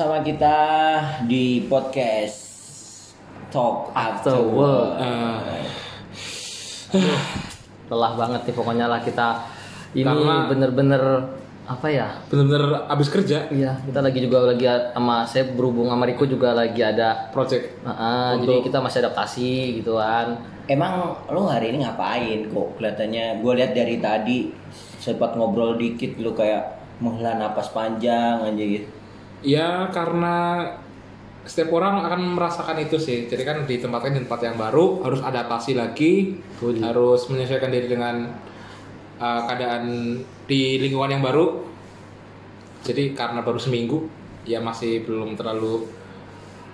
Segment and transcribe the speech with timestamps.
[0.00, 0.56] bersama kita
[1.28, 2.40] di podcast
[3.52, 4.96] Talk After, Work.
[4.96, 5.68] Work.
[7.92, 9.44] lelah banget nih pokoknya lah kita
[9.92, 11.04] ini Karena- bener-bener
[11.68, 14.64] apa ya bener-bener abis kerja iya kita lagi juga lagi
[14.96, 19.84] sama saya berhubung sama Riko juga lagi ada project ah, Untuk- jadi kita masih adaptasi
[19.84, 22.80] gitu kan Emang lo hari ini ngapain kok?
[22.80, 24.48] Kelihatannya gue lihat dari tadi
[24.96, 28.99] sempat ngobrol dikit lu kayak menghela napas panjang aja gitu.
[29.40, 30.68] Ya karena
[31.44, 33.24] setiap orang akan merasakan itu sih.
[33.26, 36.84] Jadi kan di tempat lain di tempat yang baru harus adaptasi lagi Betul.
[36.84, 38.28] harus menyesuaikan diri dengan
[39.18, 41.64] uh, keadaan di lingkungan yang baru.
[42.84, 44.08] Jadi karena baru seminggu
[44.48, 45.84] ya masih belum terlalu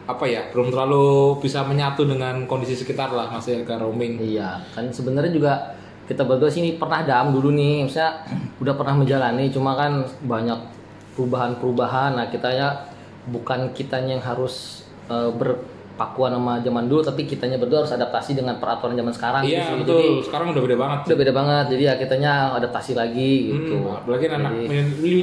[0.06, 4.22] apa ya belum terlalu bisa menyatu dengan kondisi sekitar lah masih agak roaming.
[4.22, 5.55] Iya kan sebenarnya juga
[6.06, 7.87] kita berdua sini pernah dam dulu nih.
[7.87, 8.22] Misalnya
[8.62, 10.75] udah pernah menjalani cuma kan banyak
[11.17, 12.20] perubahan-perubahan.
[12.20, 12.92] Nah kitanya
[13.27, 18.61] bukan kitanya yang harus eh, berpakuan sama zaman dulu tapi kitanya berdua harus adaptasi dengan
[18.61, 19.83] peraturan zaman sekarang iya gitu.
[19.83, 19.98] betul.
[19.98, 20.98] Jadi sekarang udah beda banget.
[21.09, 21.64] udah beda banget.
[21.75, 23.75] Jadi ya kitanya adaptasi lagi gitu.
[23.81, 24.53] Hmm, apalagi anak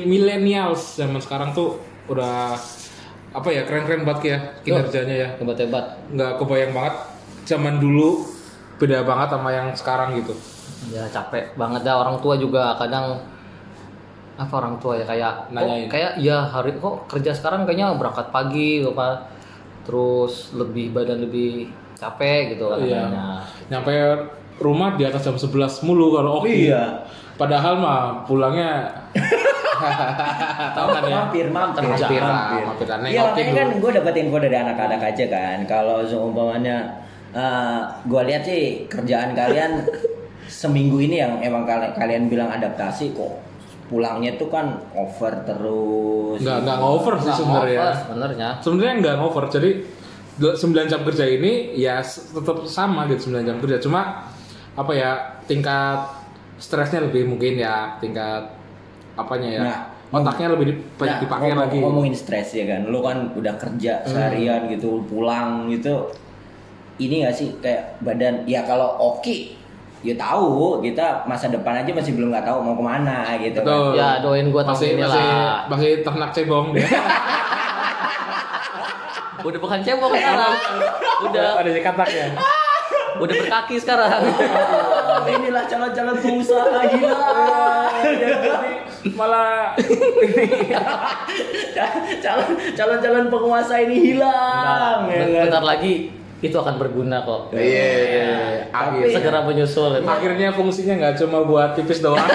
[0.10, 1.78] millennials zaman sekarang tuh
[2.10, 2.58] udah
[3.34, 5.28] apa ya keren-keren banget ya kinerjanya ya.
[5.38, 5.86] hebat-hebat.
[6.12, 6.96] Nggak kebayang banget
[7.46, 8.26] zaman dulu
[8.82, 10.34] beda banget sama yang sekarang gitu.
[10.92, 11.96] ya capek banget dah.
[11.96, 13.24] Orang tua juga kadang
[14.34, 15.86] apa orang tua ya kayak Nanyain.
[15.86, 19.30] kok kayak ya hari kok kerja sekarang kayaknya berangkat pagi gitu kan
[19.84, 23.02] terus lebih badan lebih capek gitu kan Iya.
[23.04, 23.26] katanya.
[23.70, 23.94] Nyampe
[24.58, 26.50] rumah di atas jam 11 mulu kalau oke.
[26.50, 27.06] Iya.
[27.34, 28.90] Padahal mah pulangnya
[30.74, 31.16] tahu kan ya.
[31.20, 32.64] Mampir, mampir, Mampir mampir.
[32.64, 32.88] mampir.
[32.88, 35.58] Iya Nengokin makanya kan gue dapat info dari anak-anak aja kan.
[35.66, 36.78] Kalau seumpamanya
[38.04, 39.82] gue lihat sih kerjaan kalian
[40.50, 43.34] seminggu ini yang emang kalian bilang adaptasi kok
[43.86, 46.40] pulangnya tuh kan over terus.
[46.40, 47.80] Nggak nggak over sih sebenarnya.
[47.82, 49.72] over sebenarnya sebenarnya nggak ngover jadi
[50.34, 50.58] 9
[50.88, 54.26] jam kerja ini ya tetap sama gitu 9 jam kerja cuma
[54.74, 55.12] apa ya
[55.44, 56.10] tingkat
[56.56, 58.50] stresnya lebih mungkin ya tingkat
[59.14, 59.80] apanya ya Nah,
[60.12, 63.54] otaknya lebih di- banyak Nah, dipakai ngomong- lagi Ngomongin stres ya kan, lu kan udah
[63.56, 66.10] kerja seharian gitu, pulang gitu.
[66.96, 69.38] Ini gak sih kayak badan ya kalau oke
[70.04, 73.96] ya tahu kita masa depan aja masih belum nggak tahu mau ke mana gitu Betul.
[73.96, 73.96] kan.
[73.96, 75.64] ya doain gua tahun masih ini masih lah.
[75.72, 76.76] masih ternak cebong.
[76.76, 76.84] Dia
[79.48, 80.56] udah bukan cebong sekarang.
[81.24, 81.56] Udah.
[81.64, 82.28] Ada katak ya?
[83.16, 84.28] Udah berkaki sekarang.
[84.28, 87.32] Oh, inilah calon-calon pengusaha gila.
[89.16, 89.72] malah
[92.24, 95.08] calon calon-calon penguasa ini hilang.
[95.08, 95.48] Ya kan?
[95.48, 97.56] bentar lagi itu akan berguna kok.
[97.56, 98.32] Iya iya
[98.70, 100.06] akhir Tapi- segera menyusul itu.
[100.06, 102.20] akhirnya fungsinya nggak cuma buat pipis doang.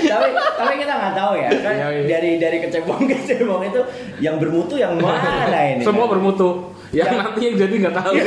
[0.00, 1.48] Tapi tapi kita nggak tahu ya.
[1.54, 2.02] Kan Iya, iya.
[2.08, 3.80] dari dari kecebong ke cebong itu
[4.18, 5.80] yang bermutu yang mana ini?
[5.80, 6.18] Semua kan?
[6.18, 6.48] bermutu.
[6.90, 8.12] Yang nanti yang jadi nggak tahu.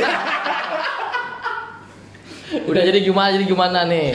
[2.64, 4.14] Udah jadi gimana jadi gimana nih.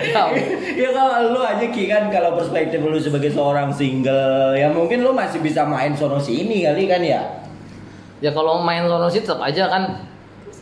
[0.00, 0.30] Tahu
[0.72, 5.12] ya kalau lu aja Ki kan kalau perspektif lu sebagai seorang single ya mungkin lu
[5.12, 7.20] masih bisa main sono sini kali kan ya
[8.20, 9.82] ya kalau main sono sih tetap aja kan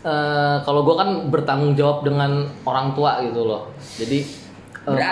[0.03, 3.71] eh, kalau gue kan bertanggung jawab dengan orang tua gitu loh.
[3.99, 4.25] Jadi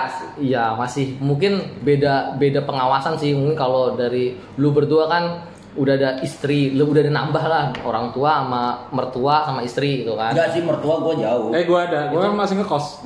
[0.09, 3.34] mas- iya masih mungkin beda beda pengawasan sih.
[3.37, 5.25] Mungkin kalau dari lu berdua kan
[5.77, 10.17] udah ada istri lu udah ada nambah lah orang tua sama mertua sama istri gitu
[10.17, 10.33] kan.
[10.33, 11.53] Enggak sih mertua gua jauh.
[11.53, 12.09] Eh gue ada.
[12.09, 13.05] Gue masih ngekos.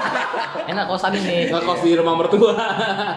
[0.70, 2.54] Enak kosan ini ngekos di rumah mertua.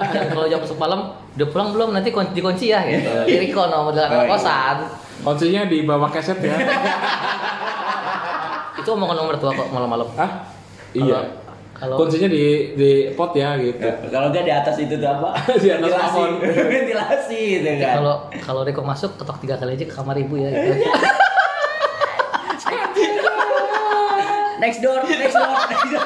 [0.09, 1.89] Kalau jam masuk malam udah pulang belum?
[1.93, 3.09] Nanti kunci dikunci ya gitu.
[3.23, 4.27] Kiri kono model Oh, iya.
[4.27, 4.75] kosan.
[5.21, 6.53] Kuncinya di bawah keset ya.
[8.75, 10.07] Itu omongan nomor tua kok malam-malam.
[10.17, 10.45] Ah
[10.91, 11.44] iya
[11.75, 13.83] kalau kuncinya di di pot ya gitu.
[14.15, 15.35] Kalau enggak di atas itu tuh apa?
[15.63, 15.99] Di atas ventilasi.
[15.99, 16.29] plafon.
[16.71, 17.93] ventilasi gitu kan.
[17.99, 20.71] Kalau kalau Riko masuk ketok tiga kali aja ke kamar ibu ya gitu.
[24.55, 25.51] next door next door.
[25.67, 26.05] Next door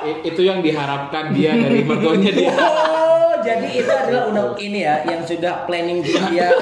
[0.00, 2.54] I- itu yang diharapkan dia dari mertuanya dia.
[2.54, 6.54] Oh, jadi itu adalah undang ini ya yang sudah planning dia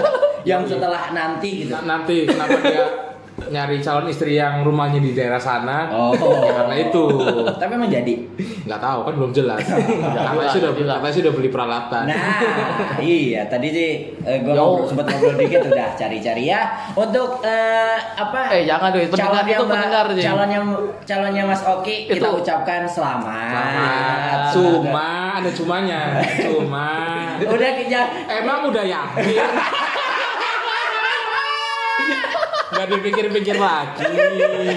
[0.43, 1.77] yang setelah nanti gitu.
[1.85, 3.08] Nanti kenapa dia
[3.41, 6.11] nyari calon istri yang rumahnya di daerah sana Oh.
[6.45, 7.05] ya karena itu
[7.55, 8.15] Tapi emang jadi.
[8.69, 9.63] nggak tahu kan belum jelas
[10.19, 14.55] katanya sudah katanya sudah beli peralatan Nah, iya tadi sih eh, gue
[14.85, 18.53] sempat ngobrol dikit udah cari-cari ya untuk eh, apa?
[18.53, 20.25] Eh, jangan dong, pendengar calonnya itu pendengar, Jing.
[20.25, 20.61] calonnya
[21.03, 22.39] calonnya Mas Oki kita Itu.
[22.39, 23.53] ucapkan selamat.
[23.55, 24.51] Selamat.
[24.51, 25.09] cuma
[25.39, 26.01] ada cumanya
[26.39, 26.89] cuma
[27.39, 29.25] Udah kita emang udah yakin
[32.69, 34.05] Gak dipikir-pikir lagi.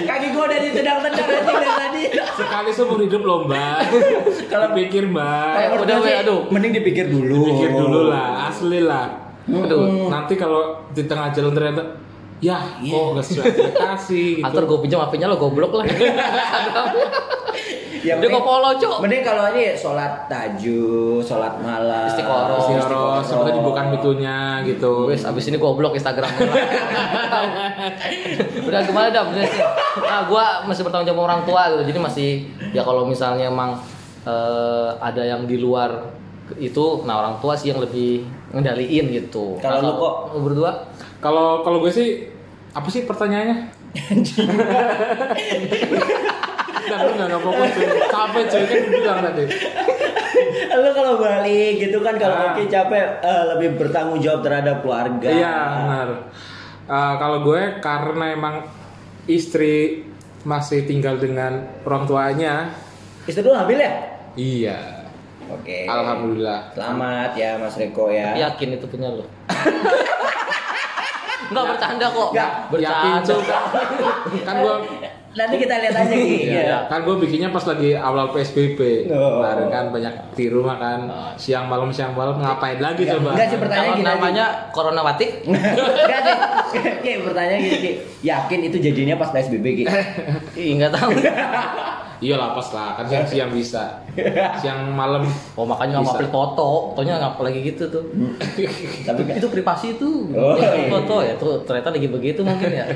[0.02, 2.02] Kaki gua udah ditendang-tendang anjing dari tadi.
[2.32, 3.78] Sekali seumur hidup loh mbak.
[4.48, 6.40] Kalau pikir mbak, Eh, udah, weh, aduh.
[6.48, 7.52] Mending dipikir dulu.
[7.52, 9.06] pikir dulu lah, asli lah.
[9.44, 10.08] Aduh.
[10.08, 11.82] Nanti kalau di tengah jalan ternyata,
[12.42, 14.44] ya kok nggak sesuai ekspektasi gitu.
[14.44, 15.86] Antar gue pinjam HP-nya lo goblok lah.
[18.02, 18.98] Ya, Dia kok follow, Cok.
[18.98, 22.10] Mending kalau ini sholat tahajud, sholat malam.
[22.10, 22.58] Istiqoroh.
[22.58, 25.06] Istiqoroh, semoga dibukakan pintunya gitu.
[25.06, 26.26] Wes abis ini goblok Instagram
[28.66, 29.66] Udah gimana dah bisnisnya?
[30.02, 32.30] Nah gua masih bertanggung jawab sama orang tua gitu Jadi masih
[32.74, 33.78] ya kalau misalnya emang
[34.24, 36.10] eh, ada yang di luar
[36.58, 40.14] itu Nah orang tua sih yang lebih ngendaliin gitu Kalau Nah, lu kok?
[40.42, 40.70] berdua?
[41.22, 42.31] Kalau kalau gue sih
[42.72, 43.56] apa sih pertanyaannya?
[46.82, 47.86] Lu nggak nggak fokus cuy.
[48.06, 49.44] Capek cuy kan gue bilang tadi.
[50.72, 52.44] Lu kalau balik gitu kan kalau Ah.
[52.52, 55.28] oke capek eh, lebih bertanggung jawab terhadap keluarga.
[55.28, 56.08] Iya benar.
[56.84, 58.56] Eh, kalau gue karena emang
[59.24, 60.04] istri
[60.42, 62.54] masih tinggal dengan orang tuanya,
[63.22, 63.92] Istri lu hamil ya?
[64.34, 64.78] iya.
[65.46, 65.84] Oke.
[65.84, 66.72] Alhamdulillah.
[66.72, 68.32] Selamat ya Mas Reko ya.
[68.34, 69.22] Yakin itu punya lu?
[71.52, 73.40] Enggak bercanda kok Nggak, yakin, Bercanda Cok.
[74.42, 74.74] kan gue
[75.32, 76.44] Nanti kita lihat aja Ki.
[76.44, 76.78] Iya, Iya.
[76.92, 79.08] kan gue bikinnya pas lagi awal PSBB.
[79.08, 79.40] Oh.
[79.40, 83.30] Kemarin kan banyak di rumah kan siang malam siang malam ngapain lagi Enggak, coba?
[83.32, 86.36] enggak sih pertanyaan gini namanya Corona Watik Enggak sih.
[87.00, 87.90] Ki, pertanyaan gini Ki.
[88.22, 89.84] Yakin itu jadinya pas PSBB Ki?
[90.52, 91.16] Ih nggak tahu
[92.22, 93.98] Iya lah pas lah kan siang siang bisa.
[94.56, 98.04] Siang malam Oh makanya nggak mau foto Fotonya nggak lagi gitu tuh
[99.10, 100.86] Tapi kan itu privasi tuh Oh, ya, iya.
[100.86, 102.86] foto ya tuh ternyata lagi begitu mungkin ya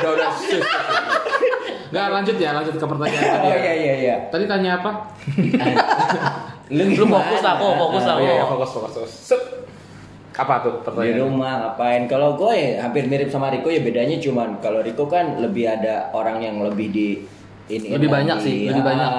[0.00, 0.30] udah udah.
[1.90, 3.58] Nggak lanjut ya lanjut ke pertanyaan tadi Oh ya.
[3.58, 4.16] iya iya iya.
[4.28, 4.90] Tadi tanya apa?
[6.70, 8.14] Lu, fokus lah, kok, fokus lah.
[8.14, 8.54] Oh iya, iya, Oh.
[8.54, 9.12] fokus fokus fokus.
[10.32, 11.20] Apa tuh Di pertanyaannya?
[11.20, 12.02] rumah ngapain?
[12.06, 16.08] Kalau gue ya hampir mirip sama Riko ya bedanya cuman kalau Riko kan lebih ada
[16.10, 17.08] orang yang lebih di
[17.68, 18.44] ini lebih banyak lagi.
[18.44, 18.88] sih lebih Ah.
[18.88, 19.10] banyak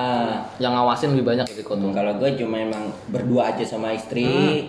[0.60, 4.28] yang ngawasin lebih banyak dari Hmm, kotor kalau gue cuma emang berdua aja sama istri
[4.28, 4.68] Hmm.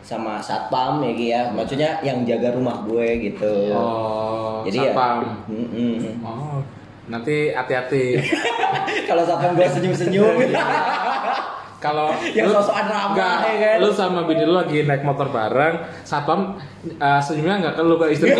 [0.00, 1.42] sama satpam ya Ki ya.
[1.48, 3.72] Maksudnya yang jaga rumah gue gitu.
[3.72, 5.16] Oh, Jadi satpam.
[5.20, 5.32] ya.
[5.48, 5.94] Mm-mm.
[6.20, 6.60] Oh,
[7.06, 8.18] nanti hati-hati.
[9.08, 10.34] kalau satpam gue senyum-senyum.
[11.84, 13.76] Kalau Yang lu- sosokan ramah, ya kan?
[13.76, 16.56] Lu sama bini lu lagi naik motor bareng, satpam
[16.88, 18.32] eh, senyumnya nggak ke lu ke istri.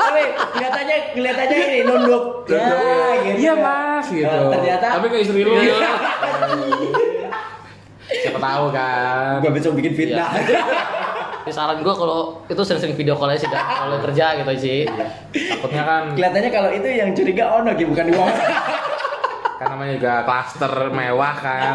[0.00, 2.24] Tapi kelihatannya kelihatannya ini nunduk.
[2.48, 2.72] Ya,
[3.22, 3.36] gitu.
[3.38, 4.26] Iya mas, gitu.
[4.26, 5.52] Nah, ternyata Tapi ke istri lu.
[5.54, 5.76] Iya.
[8.10, 9.38] Siapa tahu kan.
[9.38, 10.32] gue besok bikin fitnah.
[11.40, 14.84] Ini saran gue kalau itu sering-sering video call aja sih kalau kerja gitu sih
[15.32, 18.28] Takutnya kan Kelihatannya kalau itu yang curiga ono Ki bukan gua.
[19.60, 21.74] Kan namanya juga klaster mewah kan.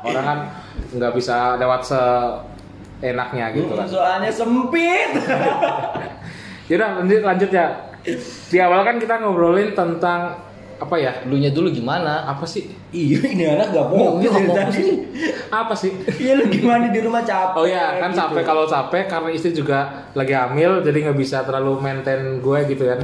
[0.00, 0.38] Orang kan
[0.96, 3.84] nggak bisa lewat seenaknya gitu kan.
[3.84, 5.10] Soalnya sempit.
[6.72, 7.66] Yaudah lanjut lanjut ya.
[8.48, 10.48] Di awal kan kita ngobrolin tentang
[10.78, 11.10] apa ya?
[11.26, 12.70] dulunya dulu gimana Apa sih?
[12.94, 14.82] iya, ini anak gak fokus Iya, dari nggak tadi.
[15.50, 15.90] Apa sih?
[16.16, 17.58] Iya lu gimana di rumah capek?
[17.58, 18.20] Oh iya, kan gitu.
[18.22, 22.86] capek kalau capek karena istri juga lagi hamil jadi nggak bisa terlalu maintain gue gitu
[22.86, 23.00] kan.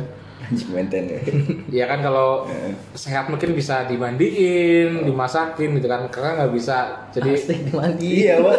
[0.70, 1.20] Maintain ya.
[1.80, 2.48] Iya kan kalau
[2.94, 6.06] sehat mungkin bisa dimandiin, dimasakin gitu kan.
[6.08, 7.08] Karena nggak bisa.
[7.10, 8.58] Jadi Pasti dimandi Iya, Wak.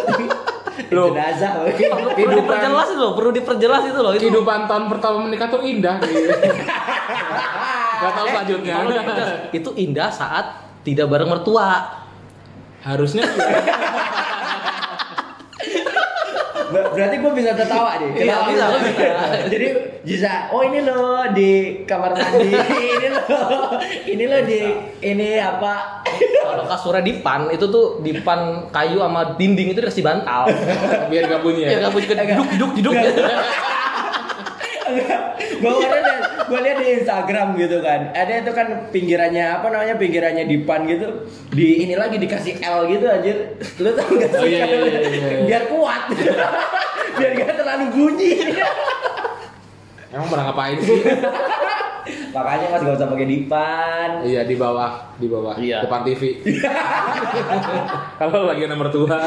[0.96, 1.16] Loh.
[1.16, 1.52] Jenazah.
[1.64, 1.76] Wak.
[2.16, 5.96] perlu diperjelas itu loh perlu diperjelas itu loh itu kehidupan tahun pertama menikah tuh indah
[6.04, 6.32] gitu.
[8.04, 8.74] Gak tahu selanjutnya.
[8.84, 10.46] Kalau diperjelas, itu indah saat
[10.84, 12.04] tidak bareng mertua
[12.86, 13.26] Harusnya
[16.96, 18.10] Berarti gue bisa tertawa deh.
[18.16, 19.06] Iya, bisa, lu bisa.
[19.52, 19.68] Jadi
[20.02, 20.32] bisa.
[20.50, 22.50] Oh ini loh di kamar mandi.
[22.96, 23.24] ini loh.
[24.08, 24.60] Ini loh di
[25.04, 26.02] ini apa?
[26.46, 30.48] kalau kasurnya dipan itu tuh dipan kayu sama dinding itu dikasih bantal
[31.12, 32.96] biar gak bunyi ya nggak bunyi jeduk jeduk jeduk
[35.56, 36.04] gue lihat
[36.46, 41.26] gue lihat di Instagram gitu kan ada itu kan pinggirannya apa namanya pinggirannya dipan gitu
[41.52, 45.00] di ini lagi dikasih L gitu anjir lu tau gak sih Oh, iya, iya, iya,
[45.10, 45.38] iya.
[45.50, 46.04] biar kuat
[47.16, 48.34] biar gak terlalu bunyi
[50.08, 51.00] Emang pernah ngapain sih?
[52.36, 55.82] makanya mas gak usah pakai dipan iya di bawah, di bawah, Iya.
[55.82, 56.22] depan TV.
[58.20, 59.18] Kalau lagi nomor tua.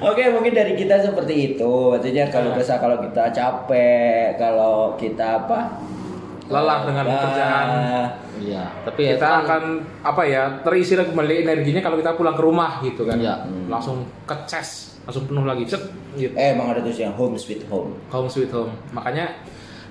[0.00, 1.72] Oke, mungkin dari kita seperti itu.
[1.92, 2.56] Maksudnya kalau Nah.
[2.56, 5.74] bisa kalau kita capek, kalau kita apa?
[6.48, 7.66] Lelah dengan Ah, pekerjaan.
[8.38, 9.62] iya tapi ya kita kan akan
[10.00, 13.34] apa ya terisi lagi kembali energinya kalau kita pulang ke rumah gitu kan Iya.
[13.68, 15.88] langsung keces langsung penuh lagi cet
[16.20, 16.36] gitu.
[16.36, 17.96] Eh, emang ada yang home sweet home.
[18.12, 18.68] home sweet home.
[18.92, 19.40] Makanya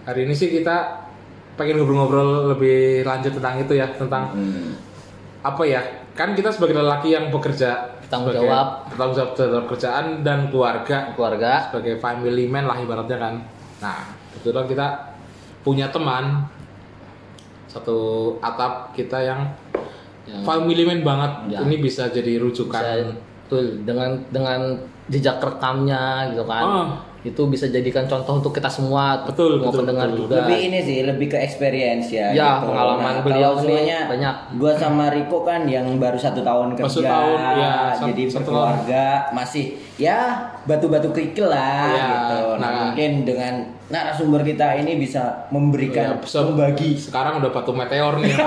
[0.06, 1.10] hari ini sih kita
[1.58, 4.78] pengen ngobrol-ngobrol lebih lanjut tentang itu ya tentang Hmm.
[5.42, 5.82] apa ya
[6.14, 8.94] kan kita sebagai lelaki yang bekerja tanggung jawab.
[8.94, 11.10] tanggung jawab terhadap kerjaan dan keluarga.
[11.18, 11.66] Keluarga.
[11.66, 13.42] Sebagai family man lah ibaratnya kan.
[13.82, 14.88] Nah kebetulan kita
[15.66, 16.46] punya teman
[17.66, 17.98] satu
[18.38, 19.50] atap kita yang
[20.30, 21.58] yang family man banget.
[21.58, 21.66] Ya.
[21.66, 22.78] ini bisa jadi rujukan.
[22.86, 23.18] Bisa
[23.50, 23.66] betul.
[23.82, 24.62] Dengan dengan
[25.08, 26.88] jejak rekamnya gitu kan Oh.
[27.24, 30.20] itu bisa jadikan contoh untuk kita semua Betul, mau betul, pendengar betul.
[30.22, 32.68] juga lebih ini sih lebih ke experience ya Ya, gitu.
[32.68, 34.36] pengalaman Nah, beliau semuanya banyak.
[34.56, 38.40] gua sama Riko kan yang baru satu tahun kerja Satu tahun, ya, satu- jadi satu
[38.46, 39.66] berkeluarga masih
[39.98, 40.20] ya
[40.64, 42.72] batu-batu kerikil lah Ya, gitu nah, nah.
[42.86, 43.54] mungkin dengan
[43.88, 48.36] narasumber kita ini bisa memberikan Ya, bisa- membagi sekarang udah batu meteor nih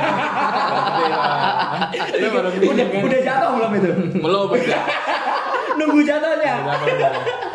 [2.20, 3.02] udah kan?
[3.02, 4.82] udah jatuh belum itu belum udah
[5.80, 7.12] nunggu jatuhnya Udah, udah.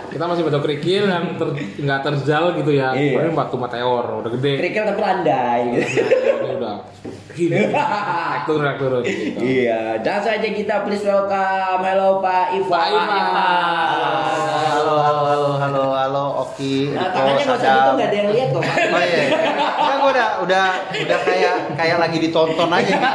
[0.09, 3.19] kita masih batu kerikil yang ter, nggak terjal gitu ya Iya.
[3.21, 6.01] ini batu meteor udah gede kerikil tapi landai gitu.
[7.35, 7.83] ini udah
[8.47, 9.37] turun naik turun gitu.
[9.37, 12.71] Iya, dan saja kita please welcome hello Pak Ivan.
[12.71, 13.27] Pak Ivan.
[14.55, 18.47] Halo, halo, halo, halo, halo, Oki, Nah, tangannya nggak usah gitu, nggak ada yang lihat
[18.49, 18.61] kok.
[18.61, 18.75] Pak.
[18.87, 19.23] Oh iya,
[19.75, 20.65] kan gue udah, udah,
[20.95, 23.07] udah kayak, kayak lagi ditonton aja gitu.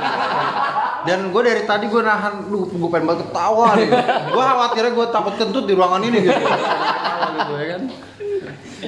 [1.03, 3.89] Dan gue dari tadi gue nahan, lu, gue pengen banget ketawa nih.
[4.27, 6.37] Gue khawatirnya gue takut kentut di ruangan ini gitu.
[6.37, 7.83] Ketawa gitu ya kan.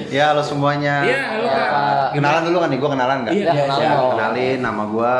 [0.09, 0.95] Ya, halo semuanya.
[1.01, 2.07] Iya, halo, Ya, Kak.
[2.13, 3.33] Kenalan dulu kan nih, gue kenalan nggak?
[3.33, 5.13] Iya, Ya, Ya, kenalin nama gua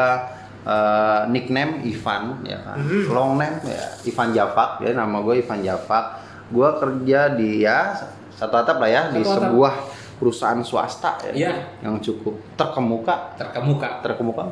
[0.63, 2.77] eh, nickname Ivan ya kan.
[3.05, 6.05] Long name ya Ivan Jafak ya nama gue Ivan Jafak.
[6.49, 7.93] Gua kerja di ya
[8.31, 9.41] satu atap lah ya di Satu atap.
[9.49, 9.73] sebuah
[10.15, 11.53] perusahaan swasta ya, Iya.
[11.81, 14.43] yang cukup terkemuka terkemuka terkemuka?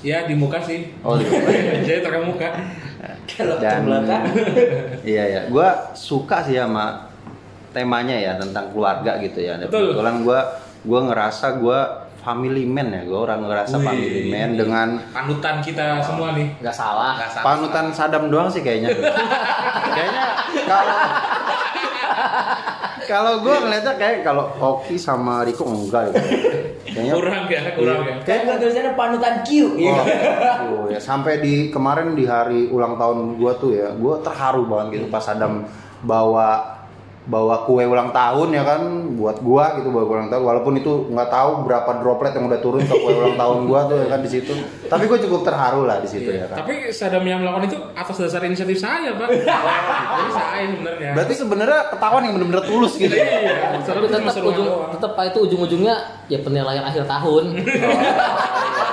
[0.00, 1.28] Ya di muka sih Oh iya.
[1.86, 2.48] jadi terkemuka
[3.26, 4.26] Kalau Dan belakang.
[5.06, 7.08] iya ya, gua suka sih sama
[7.70, 9.54] temanya ya tentang keluarga gitu ya.
[9.56, 9.94] Betul.
[9.94, 10.40] Kebetulan gua
[10.82, 11.78] gua ngerasa gua
[12.18, 13.86] family man ya, gua orang ngerasa Wih.
[13.86, 17.44] family man dengan panutan kita semua nih nggak salah Nggak salah.
[17.46, 18.92] panutan Sadam doang sih kayaknya.
[19.94, 20.24] kayaknya
[20.66, 20.96] kalau
[23.02, 26.20] kalau gue ngeliatnya kayak kalau Oki sama Riko enggak gitu.
[26.90, 29.48] Kayaknya kurang ya kurang ya Kayak nggak tulisannya panutan Q.
[29.78, 30.00] Iya.
[30.70, 35.00] Oh, ya sampai di kemarin di hari ulang tahun gua tuh ya, gua terharu banget
[35.00, 35.64] gitu pas Adam
[36.02, 36.79] bawa
[37.30, 38.82] bawa kue ulang tahun ya kan?
[39.14, 40.42] Buat gua gitu bawa kue ulang tahun.
[40.42, 43.96] Walaupun itu nggak tahu berapa droplet yang udah turun ke kue ulang tahun gua tuh
[44.02, 44.52] ya kan di situ.
[44.90, 46.66] Tapi gua cukup terharu lah di situ ya kan.
[46.66, 49.30] Tapi Sadam yang melakukan itu atas dasar inisiatif saya pak.
[50.18, 51.10] Jadi saya sebenarnya.
[51.14, 53.24] Berarti sebenarnya ketahuan yang bener-bener tulus gitu ya?
[53.24, 53.54] Iya.
[53.84, 55.94] Tapi tetap ujung tetap Pak, itu ujung-ujungnya
[56.32, 57.44] ya penilaian akhir tahun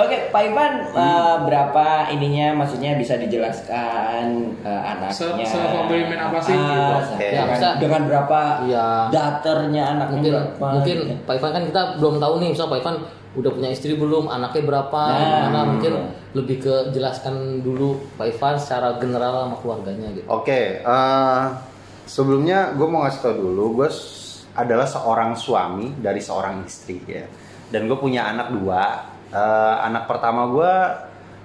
[0.00, 4.24] Oke, Pak Ivan eh, berapa ininya maksudnya bisa dijelaskan
[4.60, 5.12] eh, anaknya?
[5.12, 7.26] Se- se-family man apa sih, Ah, se- Oke.
[7.26, 7.68] dengan, Ya, bisa.
[7.76, 8.88] dengan berapa Iya.
[9.10, 10.66] daternya anaknya mungkin berapa?
[10.72, 11.14] mungkin gitu.
[11.22, 12.96] Pak Ivan kan kita belum tahu nih misal Pak Ivan
[13.30, 15.18] udah punya istri belum anaknya berapa Nah.
[15.46, 15.92] gimana mungkin
[16.32, 21.42] lebih ke jelaskan dulu Pak Ivan secara general sama keluarganya gitu Oke, eh,
[22.04, 23.88] sebelumnya gue mau ngasih tau dulu, gue
[24.52, 27.22] adalah seorang suami dari seorang istri ya,
[27.68, 28.82] dan gue punya anak dua.
[29.30, 30.72] Eh, anak pertama gue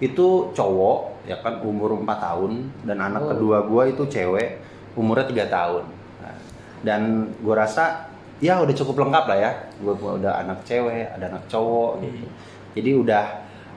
[0.01, 2.51] itu cowok, ya kan umur 4 tahun,
[2.81, 3.29] dan anak Oh.
[3.31, 4.57] kedua gue itu cewek,
[4.97, 5.85] umurnya tiga tahun.
[6.19, 6.35] Nah,
[6.81, 7.01] dan
[7.37, 8.09] gue rasa
[8.41, 12.25] ya udah cukup lengkap lah ya, gue udah anak cewek, ada anak cowok, gitu.
[12.73, 13.25] jadi udah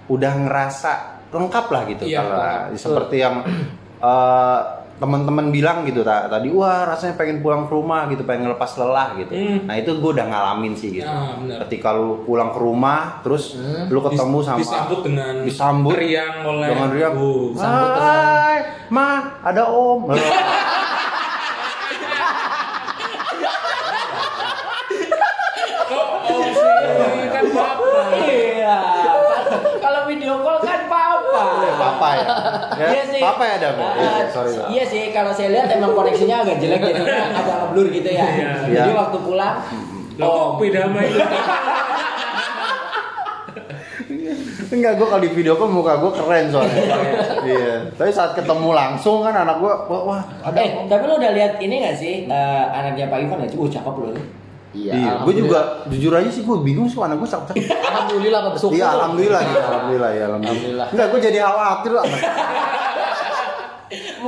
[0.08, 0.92] udah ngerasa
[1.28, 2.40] lengkap lah gitu Iya, kalau
[2.74, 3.44] seperti yang
[4.08, 4.60] eh,
[4.98, 9.14] teman-teman bilang gitu ta- tadi wah rasanya pengen pulang ke rumah gitu pengen ngelepas lelah
[9.16, 9.58] gitu Hmm.
[9.64, 11.58] nah itu gue udah ngalamin sih gitu Ya, benar.
[11.64, 13.86] ketika lu pulang ke rumah terus Hmm.
[13.86, 19.08] lu ketemu sama disambut dengan disambut riang oleh dengan riang Uh, Hai, ma
[19.40, 20.10] ada om
[25.88, 26.82] kok om sih
[27.28, 28.78] kan bapak Iya.
[29.78, 30.77] Kalau video call kan
[31.88, 32.24] papa ya,
[32.76, 33.20] ya Iya sih.
[33.20, 34.68] papa ya ada Ah, sorry Pak.
[34.68, 38.26] Iya sih, kalau saya lihat emang koneksinya agak jelek jadinya agak blur gitu ya.
[38.26, 38.50] Iya.
[38.64, 38.94] Jadi Iya.
[38.94, 39.56] waktu pulang,
[40.18, 41.18] Loh, kok beda sama itu
[44.68, 46.76] Enggak, gue kalau di video call muka gue keren soalnya.
[47.48, 47.74] iya.
[47.88, 51.56] Tapi saat ketemu langsung kan anak gue, wah, wah ada eh tapi lu udah lihat
[51.56, 53.48] ini gak sih eh, anaknya Pak Ivan ya?
[53.56, 54.12] Uh cakep loh.
[54.78, 55.58] Iya, gue juga
[55.90, 57.54] jujur aja sih gue bingung sih anak gue cakep.
[57.90, 60.54] alhamdulillah Pak bersyukur Iya, alhamdulillah, ya, alhamdulillah ya, alhamdulillah.
[60.54, 60.86] Alhamdulillah.
[60.94, 62.04] Enggak, gue jadi khawatir lah.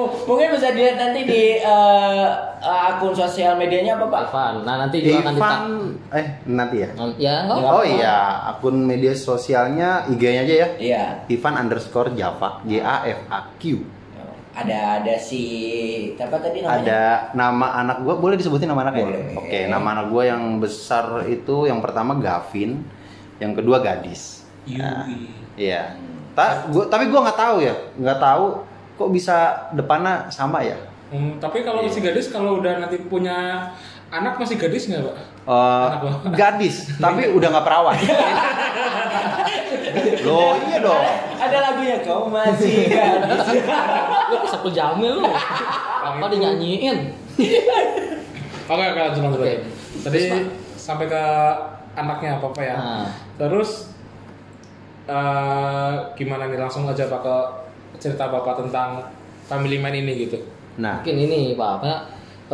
[0.01, 2.27] Mungkin bisa dilihat nanti di eh,
[2.65, 4.23] akun sosial medianya apa Pak?
[4.33, 5.65] Ivan nah nanti juga akan Ivan, ditag
[6.17, 6.89] eh nanti ya.
[7.21, 8.17] ya enggak Oh iya,
[8.49, 10.69] akun media sosialnya IG-nya aja ya.
[10.81, 11.05] Iya.
[11.29, 13.85] Ivan underscore Java, J A F A Q.
[14.51, 15.43] Ada ada si
[16.19, 16.83] apa tadi namanya?
[16.83, 17.03] Ada
[17.39, 19.07] nama anak gue, boleh disebutin nama anaknya?
[19.07, 19.25] Boleh.
[19.39, 22.83] Oke, nama anak gue yang besar itu yang pertama Gavin,
[23.39, 24.43] yang kedua Gadis.
[24.75, 25.31] Nah, Yui.
[25.55, 25.95] Iya.
[26.35, 28.45] Ta- gua, tapi gue nggak tahu ya, nggak tahu
[28.99, 30.77] kok bisa depannya sama ya.
[31.11, 33.67] Hmm, tapi kalau masih gadis kalau udah nanti punya
[34.15, 35.17] anak masih gadis nggak pak?
[35.41, 36.11] Eh, lo.
[36.37, 37.97] gadis, tapi udah nggak perawan.
[40.23, 41.05] Loh iya dong.
[41.41, 43.47] Ada lagunya kau masih gadis.
[44.31, 45.25] Lu kesepul jamil lu.
[46.05, 47.17] Apa dinyanyiin?
[48.71, 49.61] Oke oke lanjut lanjut.
[50.07, 50.21] Tadi
[50.77, 51.25] sampai ke
[51.97, 52.77] anaknya apa apa ya.
[52.77, 53.09] Nah.
[53.41, 53.91] Terus
[55.11, 57.37] eh, gimana nih langsung aja pak ke
[57.99, 59.03] cerita bapak tentang
[59.51, 60.39] family man ini gitu.
[60.79, 61.93] Nah, Mungkin ini Pak, apa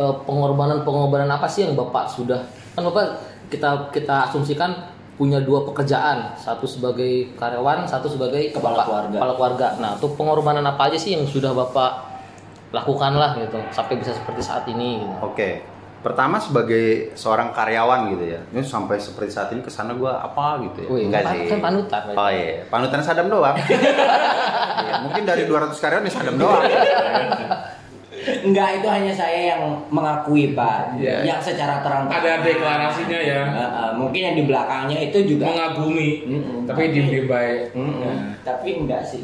[0.01, 2.41] eh, pengorbanan-pengorbanan apa sih yang Bapak sudah
[2.77, 3.05] kan Bapak
[3.49, 4.69] kita kita asumsikan
[5.17, 9.17] punya dua pekerjaan, satu sebagai karyawan, satu sebagai Kepala bapak- keluarga.
[9.17, 9.67] Kepala keluarga.
[9.81, 12.05] Nah, untuk pengorbanan apa aja sih yang sudah Bapak
[12.69, 15.13] lakukan lah gitu sampai bisa seperti saat ini gitu.
[15.25, 15.65] Oke,
[16.05, 20.61] pertama sebagai seorang karyawan gitu ya, ini sampai seperti saat ini ke sana gue apa
[20.61, 20.89] gitu ya?
[20.91, 21.49] Wih, Enggak sih.
[21.49, 22.01] kan panutan.
[22.13, 23.57] Oh iya, panutan Sadam doang.
[24.77, 26.61] Iya, mungkin dari 200 karyawan ya Sadam doang.
[28.27, 30.99] Enggak, itu hanya saya yang mengakui Pak.
[30.99, 31.23] Iya.
[31.23, 33.41] Yang secara terang Ada deklarasinya ya.
[33.47, 36.27] Eh, eh, mungkin yang di belakangnya itu juga Mengagumi.
[36.27, 36.59] Mm-mm.
[36.67, 37.71] Tapi diem baik.
[37.71, 38.15] Mm-mm.
[38.43, 39.23] Tapi enggak sih.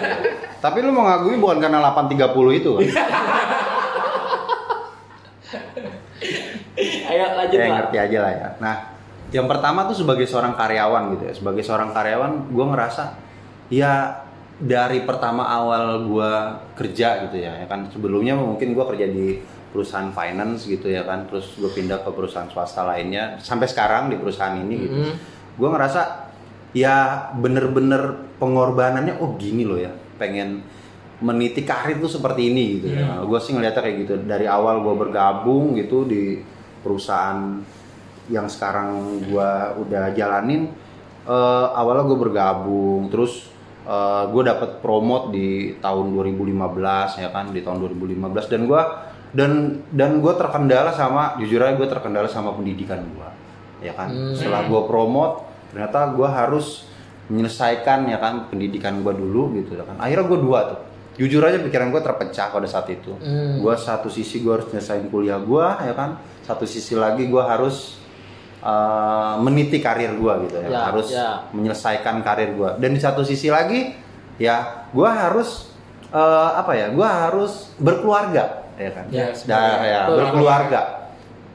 [0.64, 2.86] Tapi lu mau ngagumi bukan karena 830 itu kan?
[6.82, 7.76] Ayo lanjut ya Pak.
[7.76, 8.48] ngerti aja lah ya.
[8.58, 8.74] Nah,
[9.30, 11.32] yang pertama tuh sebagai seorang karyawan gitu ya.
[11.36, 13.04] Sebagai seorang karyawan, gue ngerasa
[13.72, 13.92] ya
[14.62, 16.32] dari pertama awal gue
[16.78, 19.42] kerja gitu ya, ya kan sebelumnya mungkin gue kerja di
[19.74, 24.20] perusahaan finance gitu ya kan, terus gue pindah ke perusahaan swasta lainnya sampai sekarang di
[24.22, 24.96] perusahaan ini gitu.
[25.02, 25.14] Mhm.
[25.58, 26.30] Gue ngerasa
[26.78, 30.62] ya bener-bener pengorbanannya oh gini loh ya, pengen
[31.18, 33.18] meniti karir tuh seperti ini gitu ya.
[33.26, 36.38] Gue sih ngeliatnya kayak gitu dari awal gue bergabung gitu di
[36.86, 37.58] perusahaan
[38.30, 39.50] yang sekarang gue
[39.82, 40.70] udah jalanin.
[41.22, 43.51] eh, awalnya gue bergabung, terus
[44.30, 48.82] gue dapet promote di tahun 2015 ya kan, di tahun 2015 dan gue
[49.32, 49.50] dan
[49.90, 53.28] dan gue terkendala sama jujur aja gue terkendala sama pendidikan gue
[53.82, 54.12] ya kan.
[54.12, 54.34] Hmm.
[54.36, 55.34] Setelah gue promote
[55.72, 56.84] ternyata gue harus
[57.26, 60.80] menyelesaikan ya kan pendidikan gue dulu gitu ya kan akhirnya gue dua tuh
[61.16, 63.62] jujur aja pikiran gue terpecah pada saat itu Hmm.
[63.62, 68.01] gue satu sisi gue harus nyelesain kuliah gue ya kan satu sisi lagi gue harus
[68.62, 71.44] uh, meniti karir gue gitu ya, Ya, harus ya.
[71.50, 73.94] menyelesaikan karir gue dan di satu sisi lagi
[74.38, 75.70] ya gue harus
[76.08, 79.04] uh, apa ya gue harus berkeluarga ya kan?
[79.10, 80.82] Ya, Da- ya, berkeluarga.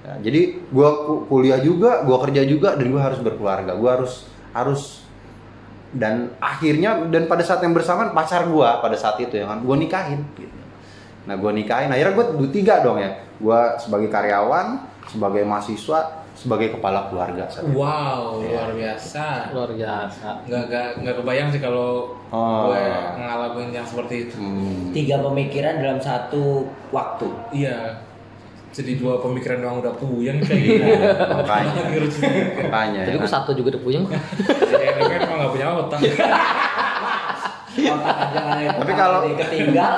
[0.07, 0.89] Ya, jadi gue
[1.27, 3.75] kuliah juga gue kerja juga dan gue harus berkeluarga.
[3.75, 5.03] Gue harus harus
[5.91, 9.63] dan akhirnya dan pada saat yang bersamaan pacar gue pada saat itu ya kan?
[9.63, 10.55] Gue nikahin gitu.
[11.27, 11.91] nah gue nikahin.
[11.91, 13.19] Akhirnya gue tiga dong ya.
[13.35, 14.79] Gue sebagai karyawan
[15.11, 17.73] sebagai mahasiswa sebagai kepala keluarga saat itu.
[17.73, 18.53] Wow, Iya.
[18.53, 19.25] luar biasa.
[19.51, 20.27] Luar biasa.
[20.45, 22.69] Nggak, nggak, nggak kebayang sih kalau Oh.
[22.69, 22.83] gue
[23.17, 24.37] ngalamin yang seperti itu.
[24.37, 24.91] Hmm.
[24.91, 27.25] Tiga pemikiran dalam satu waktu.
[27.51, 28.05] Iya.
[28.69, 30.85] Jadi dua pemikiran doang udah puyeng kayak gitu.
[31.33, 31.71] makanya
[32.61, 34.05] makanya Tapi ya gue satu juga udah puyeng.
[34.05, 34.21] Ya,
[34.93, 35.99] kan emang nggak punya otak.
[37.77, 39.95] Otak aja Tapi kalau- ketinggal.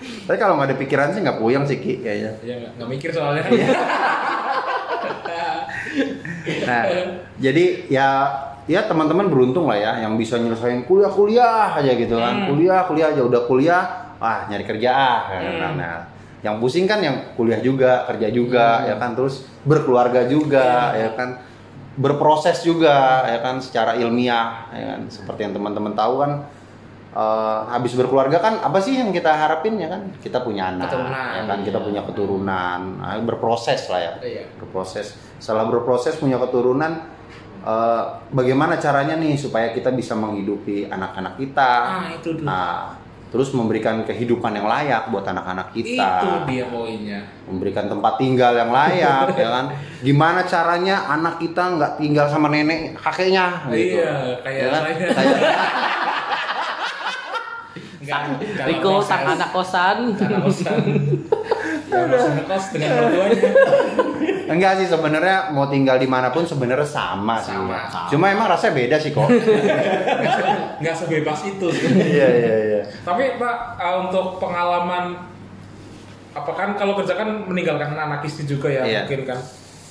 [0.00, 3.10] tapi kalau nggak ada pikiran sih nggak puyeng sih Ki kayaknya Ya nggak nggak mikir
[3.10, 3.42] soalnya.
[6.66, 6.84] Nah,
[7.38, 8.08] jadi ya
[8.70, 12.50] ya teman-teman beruntung lah ya yang bisa nyelesain kuliah-kuliah aja gitu kan.
[12.50, 13.82] Kuliah, kuliah aja udah kuliah,
[14.22, 15.20] ah nyari kerja ah.
[15.58, 15.96] Nah, nah,
[16.40, 19.18] yang pusing kan yang kuliah juga, kerja juga ya kan.
[19.18, 21.42] Terus berkeluarga juga ya kan.
[22.00, 25.00] Berproses juga ya kan secara ilmiah ya kan.
[25.10, 26.32] Seperti yang teman-teman tahu kan
[27.12, 31.30] eh, habis berkeluarga kan apa sih yang kita harapin ya kan kita punya anak Keturunan.
[31.32, 34.44] ya kan kita punya keturunan Nah, berproses lah ya Iya.
[34.56, 37.02] berproses setelah berproses punya keturunan
[37.60, 42.44] eh, bagaimana caranya nih supaya kita bisa menghidupi anak-anak kita Ah itu dulu.
[42.44, 42.94] nah
[43.26, 47.22] terus memberikan kehidupan yang layak buat anak-anak Itu kita dia poinnya.
[47.44, 49.66] memberikan tempat tinggal yang layak ya kan
[50.00, 54.82] gimana caranya anak kita nggak tinggal sama nenek kakeknya gitu Iya, kayak Ya kan?
[54.82, 54.94] saya.
[55.10, 55.42] Kayak-
[58.60, 60.14] Riko sang anak kosan.
[60.14, 60.78] Anak kosan.
[61.90, 63.50] Masih ngekos dengan orang tuanya.
[64.46, 68.06] enggak sih sebenarnya mau tinggal di mana pun sebenarnya sama sih Sama.
[68.06, 69.26] cuma emang rasanya beda sih kok
[70.22, 71.86] Nggak se- Nggak sebebas itu sih.
[71.90, 75.18] iya iya iya Tapi Pak, uh, untuk pengalaman
[76.30, 79.00] apa kan kalau kerja kan meninggalkan anak istri juga ya Iya.
[79.04, 79.38] mungkin kan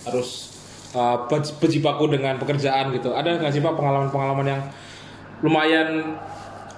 [0.06, 0.56] harus
[0.94, 3.12] uh, ber- berjibaku dengan pekerjaan gitu.
[3.12, 4.62] Ada nggak sih Pak pengalaman-pengalaman yang
[5.42, 6.16] lumayan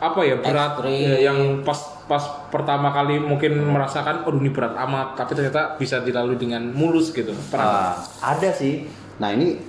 [0.01, 0.97] apa ya berat Ekstrim.
[0.97, 1.77] ya, yang pas
[2.09, 7.13] pas pertama kali mungkin merasakan oh ini berat amat tapi ternyata bisa dilalui dengan mulus
[7.13, 7.29] gitu.
[7.53, 8.01] Pernah?
[8.01, 8.89] Ah, ada sih.
[9.21, 9.61] Nah ini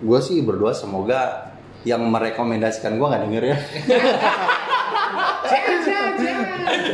[0.00, 1.52] gue sih berdoa semoga
[1.84, 3.56] yang merekomendasikan gue nggak denger ya.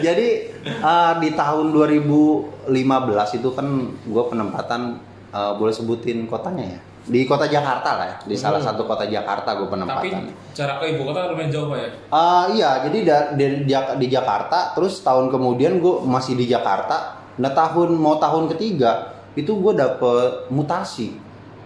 [0.02, 0.28] Jadi
[0.66, 3.66] eh, di tahun 2015 itu kan
[4.02, 4.98] gue penempatan
[5.30, 9.54] eh, boleh sebutin kotanya ya di kota Jakarta lah ya di salah satu kota Jakarta
[9.54, 10.22] gue Tapi penempatan.
[10.52, 11.88] jarak ke ibu kota lumayan jauh Pak ya.
[12.08, 17.18] Ah iya, jadi da- di, di, di Jakarta, terus tahun kemudian gue masih di Jakarta.
[17.34, 21.16] Nah tahun mau tahun ketiga itu gue dapet mutasi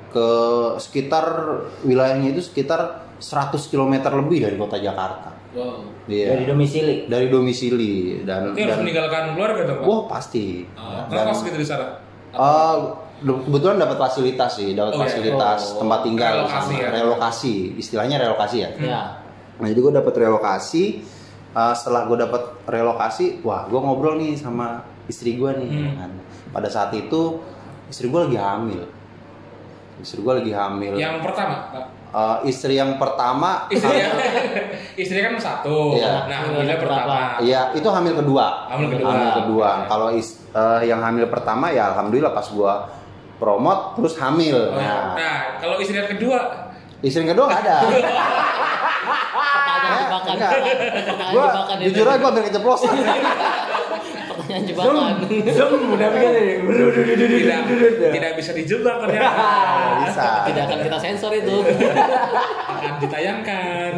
[0.09, 0.29] ke
[0.79, 1.25] sekitar
[1.83, 5.37] wilayahnya itu sekitar 100 km lebih dari kota Jakarta.
[5.53, 5.85] Wow.
[6.07, 6.33] Iya.
[6.33, 6.95] Dari domisili.
[7.07, 9.85] Dari domisili dan Berarti harus dan meninggalkan keluarga dong Pak.
[9.85, 10.65] wah pasti.
[10.73, 11.87] Oh, Dan- Kenapa gitu di sana?
[12.29, 12.39] Eh,
[12.75, 12.93] do-
[13.23, 15.05] kebetulan dapat fasilitas sih, dapat Oh, iya.
[15.09, 15.81] fasilitas Oh.
[15.85, 16.89] tempat tinggal Relokasi sama ya?
[16.93, 18.71] relokasi, istilahnya relokasi ya.
[18.77, 19.03] Ya.
[19.57, 20.85] Nah jadi gue dapet relokasi.
[21.57, 25.69] Uh, setelah gue dapet relokasi, wah gue ngobrol nih sama istri gue nih.
[25.73, 25.95] Hmm.
[25.97, 26.11] kan.
[26.53, 27.41] Pada saat itu
[27.89, 28.85] istri gue lagi hamil.
[30.05, 31.01] Istri gue lagi hamil.
[31.01, 31.85] Yang pertama, Pak.
[32.13, 33.97] Uh, istri yang pertama, istri
[35.03, 35.97] istri kan satu.
[35.97, 36.29] Iya.
[36.29, 37.17] Nah, hamilnya pertama.
[37.41, 38.69] Iya itu hamil kedua.
[38.73, 39.09] Hamil kedua.
[39.09, 39.71] Hamil kedua.
[39.89, 42.73] Kalau uh, yang hamil pertama ya alhamdulillah pas gue
[43.37, 44.57] promote terus hamil.
[44.57, 44.89] Oh, iya.
[44.89, 46.39] Nah, Nah, kalau istri yang kedua,
[47.05, 47.77] istri yang kedua nggak ada.
[49.37, 50.35] Pertanyaan jebakan.
[50.35, 50.53] Enggak.
[51.31, 51.85] Gue itu.
[51.93, 52.95] jujur aja gue hampir keceplosan.
[54.27, 55.13] Pertanyaan jebakan.
[55.53, 56.09] Zoom udah
[57.07, 57.63] tidak
[58.15, 59.45] tidak bisa dijebak ternyata.
[60.07, 60.29] Bisa.
[60.49, 61.57] Tidak akan kita sensor itu.
[62.67, 63.93] Akan ditayangkan.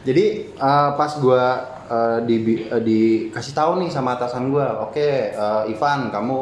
[0.00, 1.44] Jadi eh, pas gua
[1.90, 4.96] eh, di eh, dikasih tahu nih sama atasan gua, oke
[5.36, 6.40] eh, Ivan kamu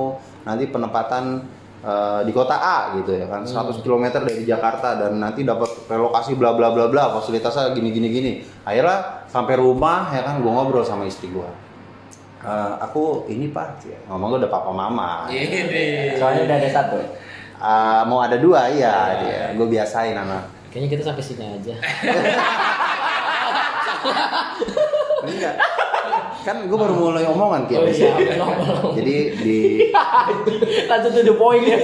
[0.48, 1.44] nanti penempatan
[1.84, 6.32] eh, di kota A gitu ya kan, 100 km dari Jakarta dan nanti dapat relokasi
[6.40, 8.32] bla bla bla bla, fasilitasnya gini gini gini.
[8.64, 11.52] Akhirnya sampai rumah ya kan gua ngobrol sama istri gua.
[12.40, 15.28] Eh, aku ini pak, ya, ngomong gua udah papa mama.
[15.28, 16.16] Ini.
[16.16, 16.96] Soalnya udah ada satu.
[17.58, 19.50] Eh, mau ada dua iya, dia.
[19.58, 20.46] gue biasain anak.
[20.70, 21.74] Kayaknya kita sampai sini aja.
[25.26, 25.58] Enggak.
[26.46, 27.74] Kan gue baru mulai omongan Ki.
[27.76, 28.12] Oh iya.
[28.94, 29.58] Jadi di
[30.90, 31.78] Langsung to the point ya.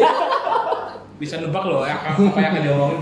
[1.15, 2.99] Bisa nebak loh ya, apa yang akan diomongin.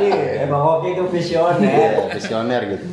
[0.00, 1.60] Iya, Emang Oki itu visioner.
[1.60, 2.86] Iya, visioner gitu.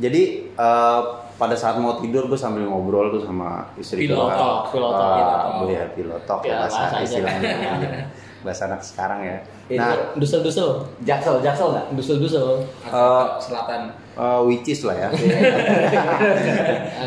[0.00, 0.22] Jadi
[0.56, 1.00] eh,
[1.36, 4.16] pada saat mau tidur gue sambil ngobrol tuh sama istri gue.
[4.16, 5.68] Pilotok, pilotok, pilotok.
[5.68, 8.08] ya pilotok Ya, bahasa istilahnya.
[8.40, 9.36] Bahasa anak sekarang ya.
[9.66, 10.84] Itu Nah, Dusel-dusel.
[11.00, 11.84] Jaksel, Jaksel nggak?
[11.92, 12.62] Dusel-dusel.
[12.84, 13.90] Eh, selatan.
[14.14, 15.08] eh, which is lah ya.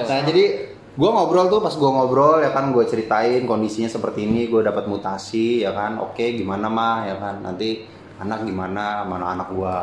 [0.06, 0.44] nah jadi
[0.92, 4.86] gue ngobrol tuh pas gue ngobrol ya kan gue ceritain kondisinya seperti ini gue dapat
[4.86, 7.84] mutasi ya kan oke gimana mah ya kan nanti
[8.18, 9.76] anak gimana mana anak gue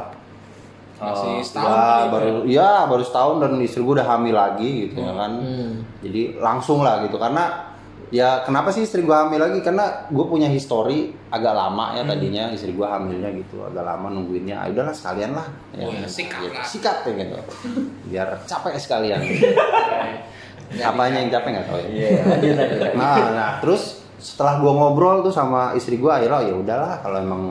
[0.96, 4.96] Masih Eh, setahun ya, baru ya baru setahun dan istri gue udah hamil lagi gitu
[4.98, 5.70] ya kan Hmm.
[6.00, 7.65] jadi langsung lah gitu karena
[8.14, 9.59] ya kenapa sih istri gue hamil lagi?
[9.62, 14.62] Karena gue punya histori agak lama ya tadinya istri gue hamilnya gitu agak lama nungguinnya.
[14.62, 15.47] Ah, udahlah sekalian lah.
[15.79, 16.64] Oh ya, sikat lah.
[16.66, 17.37] sikat ya gitu.
[18.11, 19.21] Biar capek sekalian.
[20.90, 21.88] Apanya yang capek nggak tahu ya?
[21.88, 22.92] Iya, lanjut lanjut.
[22.99, 27.19] nah, nah terus setelah gua ngobrol tuh sama istri gua akhirnya oh, ya udahlah kalau
[27.23, 27.42] emang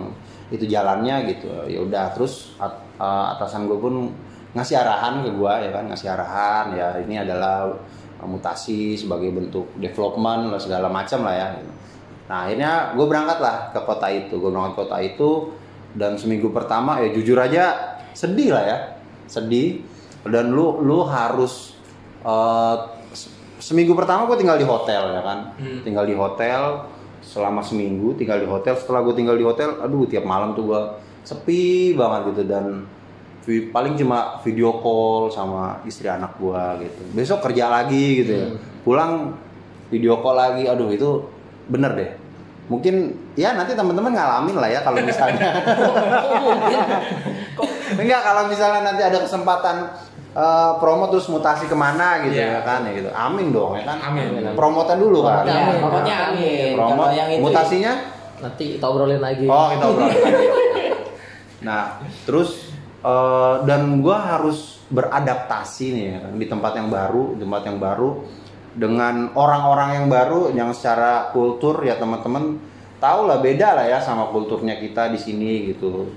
[0.52, 1.48] itu jalannya gitu.
[1.68, 4.12] Ya udah terus at- eh, atasan gue pun
[4.56, 7.72] ngasih arahan ke gua ya kan ngasih arahan ya ini adalah
[8.26, 11.48] mutasi sebagai bentuk development lah segala macam lah ya
[12.26, 15.32] nah akhirnya gue berangkat lah ke kota itu gue berangkat ke kota itu
[15.96, 18.78] dan seminggu pertama ya jujur aja sedih lah ya
[19.26, 19.82] sedih.
[20.26, 21.78] Dan lu lu harus
[23.14, 23.30] se-
[23.62, 25.54] seminggu pertama gue tinggal di hotel ya kan?
[25.58, 25.86] Hmm.
[25.86, 26.82] tinggal di hotel
[27.22, 28.74] selama seminggu tinggal di hotel.
[28.74, 30.82] Setelah gue tinggal di hotel aduh tiap malam tuh gue
[31.26, 32.90] sepi banget gitu dan
[33.45, 37.01] paling cuma video call sama istri anak gue gitu.
[37.13, 38.47] Besok kerja lagi gitu ya.
[38.81, 39.38] Pulang
[39.88, 40.63] video call lagi.
[40.65, 41.29] Aduh itu
[41.67, 42.12] bener deh.
[42.65, 42.95] Mungkin
[43.34, 45.38] ya nanti teman-teman ngalamin lah ya kalau misalnya.
[47.95, 49.93] Enggak kalau misalnya nanti ada kesempatan
[50.34, 52.60] eh, promo terus mutasi ke mana gitu Iya.
[52.60, 53.10] ya kan ya gitu.
[53.13, 53.97] Amin dong ya kan?
[54.03, 54.41] Amin.
[54.58, 55.77] promotnya dulu kan Promotnya Ya, Amin.
[55.79, 56.71] pokoknya amin.
[56.73, 57.93] promo yang itu mutasinya?
[58.36, 59.45] Nanti kita obrolin lagi.
[59.45, 60.45] oh kita obrol lagi.
[61.65, 62.64] Nah terus
[63.06, 68.10] eh, dan gua harus beradaptasi nih ya di tempat yang baru tempat yang baru
[68.76, 72.60] dengan orang-orang yang baru yang secara kultur ya teman-teman
[73.00, 76.10] tahu lah beda lah ya sama kulturnya kita di sini gitu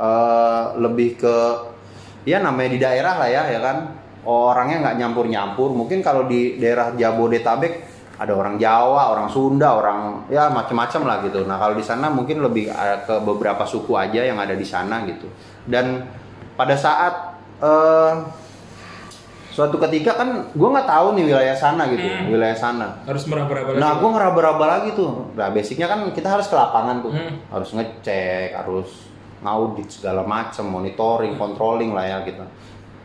[0.00, 1.36] Eh, lebih ke
[2.24, 3.92] ya namanya di daerah lah ya ya kan
[4.24, 7.84] orangnya nggak nyampur-nyampur mungkin kalau di daerah Jabodetabek
[8.16, 11.44] ada orang Jawa, orang Sunda, orang ya macam-macam lah gitu.
[11.44, 15.04] Nah kalau di sana mungkin lebih eh, ke beberapa suku aja yang ada di sana
[15.04, 15.28] gitu.
[15.68, 16.00] Dan
[16.60, 18.14] pada saat eh,
[19.50, 22.28] suatu ketika kan gue nggak tahu nih wilayah sana gitu, Hmm.
[22.28, 22.86] wilayah sana.
[23.02, 23.76] Harus meraba-raba.
[23.76, 25.32] Nah, gue ngeraba-raba lagi tuh.
[25.34, 27.40] Nah, basicnya kan kita harus ke lapangan tuh, Hmm.
[27.48, 29.08] harus ngecek, harus
[29.40, 32.44] ngaudit segala macam, monitoring, controlling lah ya gitu.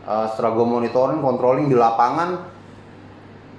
[0.06, 2.44] Eh, setelah gue monitoring, controlling di lapangan,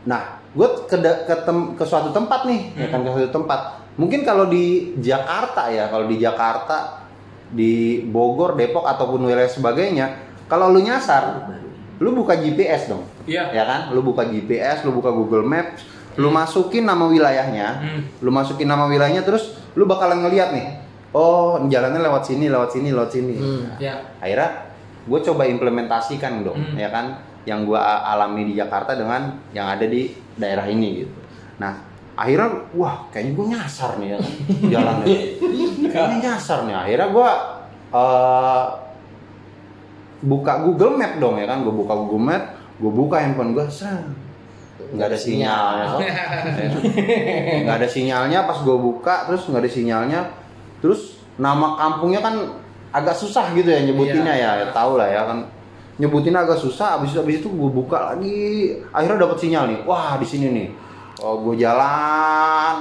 [0.06, 0.22] nah
[0.56, 0.96] gue ke,
[1.28, 3.60] ke, tem- ke suatu tempat nih, ya kan ke suatu tempat.
[3.98, 7.07] Mungkin kalau di Jakarta ya, kalau di Jakarta,
[7.50, 10.06] di Bogor, Depok ataupun wilayah sebagainya,
[10.48, 11.48] kalau lu nyasar,
[11.98, 13.50] lu buka GPS dong, Iya.
[13.52, 13.82] ya kan?
[13.92, 15.84] Lu buka GPS, lu buka Google Maps,
[16.16, 18.02] lu masukin nama wilayahnya, Hmm.
[18.20, 20.68] lu masukin nama wilayahnya, terus lu bakalan ngeliat nih,
[21.14, 23.36] oh jalannya lewat sini, lewat sini, lewat sini.
[23.38, 23.64] Hmm.
[23.80, 24.02] Ya.
[24.20, 24.50] Akhirnya
[25.08, 26.76] gue coba implementasikan dong, Hmm.
[26.76, 27.22] ya kan?
[27.48, 31.16] Yang gue alami di Jakarta dengan yang ada di daerah ini gitu.
[31.58, 31.80] Nah,
[32.18, 34.20] akhirnya wah kayaknya gue nyasar nih ya
[34.74, 35.06] jalannya.
[35.94, 36.76] kayaknya nyasar nih.
[36.76, 37.30] Akhirnya gue
[37.94, 38.66] eh,
[40.26, 42.44] buka Google Map dong ya kan, gue buka Google Map,
[42.82, 43.66] gue buka handphone gue,
[44.98, 45.98] nggak ada sinyalnya, so.
[47.64, 48.40] Nggak ada sinyalnya.
[48.50, 50.20] Pas gue buka, terus nggak ada sinyalnya,
[50.82, 52.36] terus nama kampungnya kan
[52.98, 55.46] agak susah gitu ya nyebutinnya ya, ya tahu lah ya kan
[56.02, 58.38] nyebutin agak susah abis itu abis itu gue buka lagi
[58.94, 60.68] akhirnya dapat sinyal nih wah di sini nih
[61.20, 62.76] oh gue jalan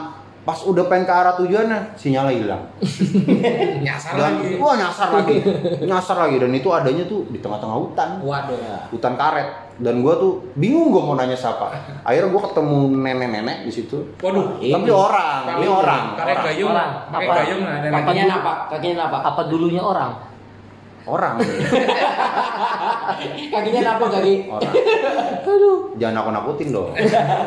[0.46, 2.62] pas udah pengen ke arah tujuannya sinyalnya hilang
[3.86, 4.54] Nyasar dan lagi.
[4.62, 5.36] wah nyasar lagi
[5.82, 8.86] nyasar lagi dan itu adanya tuh di tengah-tengah hutan Waduh.
[8.94, 11.66] hutan karet dan gue tuh bingung gue mau nanya siapa
[12.06, 14.62] akhirnya gue ketemu nenek-nenek di situ Waduh.
[14.62, 16.72] tapi orang ini orang Pakai orang gayung.
[17.10, 17.34] Pakai Apa?
[17.42, 17.76] gayung lah.
[17.82, 18.02] nenek.
[18.06, 19.20] Kakinya napak, kakinya napak.
[19.22, 20.10] Apa dulunya orang?
[21.06, 21.36] Orang
[23.52, 24.34] Kakinya napak kaki.
[24.50, 24.74] orang
[26.00, 26.90] jangan nakut nakutin dong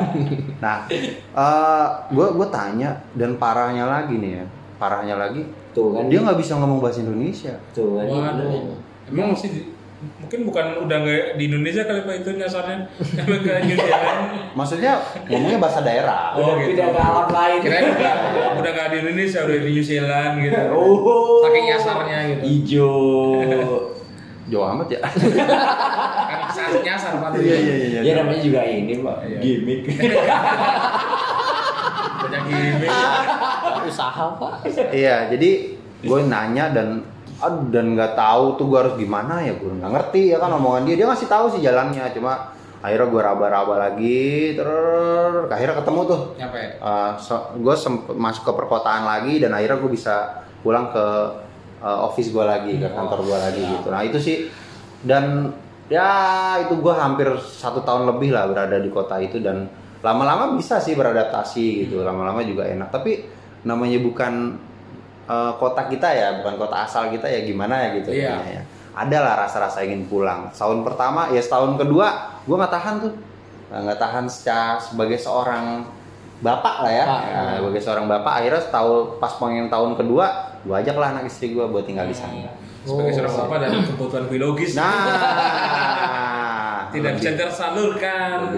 [0.64, 0.88] nah
[2.10, 4.46] gue gue tanya dan parahnya lagi nih ya
[4.82, 8.10] parahnya lagi Tuh kan dia nggak bisa ngomong bahasa Indonesia Tuh kan.
[8.10, 8.74] Waduh.
[9.14, 9.70] Emang masih
[10.00, 12.88] mungkin bukan udah nggak di Indonesia kali pak itu nyasarnya
[13.20, 14.20] ke New Zealand.
[14.54, 14.92] maksudnya
[15.28, 16.70] ngomongnya bahasa daerah Oh, Udah gitu.
[16.72, 17.58] pindah ke alam lain.
[17.60, 18.14] Kirain udah
[18.56, 20.56] udah nggak di Indonesia udah di New Zealand gitu.
[20.72, 21.44] Oh.
[21.44, 22.44] Saking nyasarnya gitu.
[22.48, 22.92] Ijo.
[24.50, 27.38] jauh amat ya Kan saat nyasar pak.
[27.38, 29.18] iya Ya namanya juga ini, Pak.
[29.22, 29.38] Iya.
[29.38, 29.80] Gimik.
[32.20, 32.90] Banyak gimmick.
[33.86, 34.54] Usaha pak.
[34.90, 35.50] iya jadi
[36.00, 37.04] gue nanya dan
[37.40, 40.84] aduh, dan nggak tahu tuh gue harus gimana ya gue nggak ngerti ya kan omongan
[40.88, 40.96] dia.
[41.00, 46.22] Dia ngasih tahu sih jalannya cuma akhirnya gue raba-raba lagi terus akhirnya ketemu tuh.
[46.40, 46.62] Nyampe.
[47.60, 50.16] gue sempet masuk ke perkotaan lagi dan akhirnya gue bisa
[50.60, 51.06] pulang ke
[51.84, 53.88] uh, office gue lagi ke kantor gue lagi gitu.
[53.92, 54.38] Nah itu sih
[55.04, 55.52] dan
[55.88, 56.10] ya
[56.64, 59.68] itu gue hampir satu tahun lebih lah berada di kota itu dan
[60.00, 62.92] lama-lama bisa sih beradaptasi gitu lama-lama juga enak.
[62.92, 63.12] Tapi
[63.68, 64.56] namanya bukan
[65.30, 68.36] uh, kota kita ya bukan kota asal kita ya gimana ya gitu Iya.
[68.42, 68.62] ya
[68.92, 72.08] ada lah rasa-rasa ingin pulang tahun pertama ya setahun kedua
[72.44, 73.14] gue nggak tahan tuh
[73.70, 75.86] nggak tahan secara sebagai seorang
[76.40, 77.22] bapak lah ya, Pak.
[77.22, 80.26] Ya, sebagai seorang bapak akhirnya setahun pas pengen tahun kedua
[80.60, 83.16] gue ajak lah anak istri gue buat tinggal di sana Sebagai Oh.
[83.20, 84.72] seorang bapak dan kebutuhan biologis.
[84.74, 84.98] nah
[86.90, 88.50] Tidak bisa tersalurkan.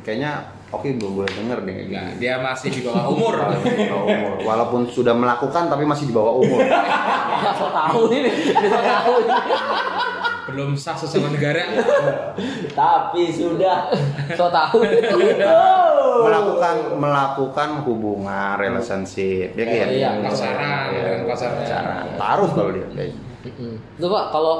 [0.00, 3.34] kayaknya oke belum boleh denger deh Nah, gini dia masih di bawah umur.
[3.58, 4.32] Di bawah umur.
[4.42, 6.60] walaupun sudah melakukan tapi masih di bawah umur
[7.70, 8.30] tahu ini.
[8.54, 9.34] Tahu ini.
[10.46, 11.62] Belum sah sesama negara.
[12.70, 13.86] Tapi sudah.
[14.34, 14.82] So tahu.
[16.20, 21.58] melakukan melakukan hubungan relationship ya kayak Iya, pacaran, dengan pacarnya.
[21.64, 22.86] pacaran taruh kalau dia.
[23.96, 24.54] Itu pak kalau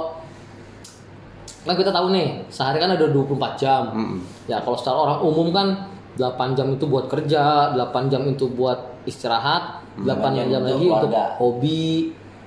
[1.60, 3.92] kan kita tahu nih sehari kan ada 24 jam.
[3.92, 4.18] Mm-mm.
[4.46, 5.89] Ya kalau secara orang umum kan
[6.20, 10.68] 8 jam itu buat kerja, 8 jam itu buat istirahat, 8 Delapan jam, jam untuk
[10.68, 11.22] lagi untuk keluarga.
[11.34, 11.88] hobi,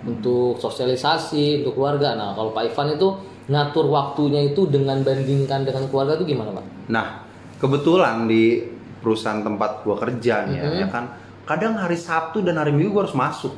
[0.03, 2.13] untuk sosialisasi, untuk keluarga.
[2.13, 3.07] Nah kalau Pak Ivan itu
[3.43, 6.65] ngatur waktunya itu dengan bandingkan dengan keluarga itu gimana pak?
[6.87, 7.07] Nah,
[7.57, 8.63] kebetulan di
[8.99, 10.79] perusahaan tempat gua kerja nih ya, Mhm.
[10.79, 11.03] ya kan,
[11.43, 13.51] kadang hari Sabtu dan hari Minggu gua harus masuk.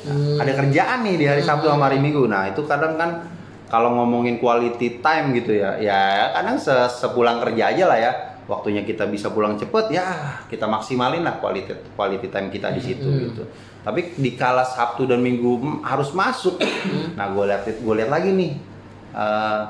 [0.00, 0.40] Hmm.
[0.40, 2.24] Ada kerjaan nih di hari Sabtu sama hari Minggu.
[2.24, 3.28] Nah, itu kadang kan
[3.68, 6.00] kalau ngomongin quality time gitu ya, ya
[6.32, 8.12] kadang se- sepulang kerja aja lah ya.
[8.50, 10.06] Waktunya kita bisa pulang cepet, ya
[10.44, 13.20] kita maksimalin lah quality quality time kita di situ Mhm.
[13.24, 13.42] gitu.
[13.80, 16.58] Tapi di kala Sabtu dan Minggu hmm, harus masuk.
[17.14, 18.52] nah, gue lihat gue lihat lagi nih
[19.12, 19.60] eh,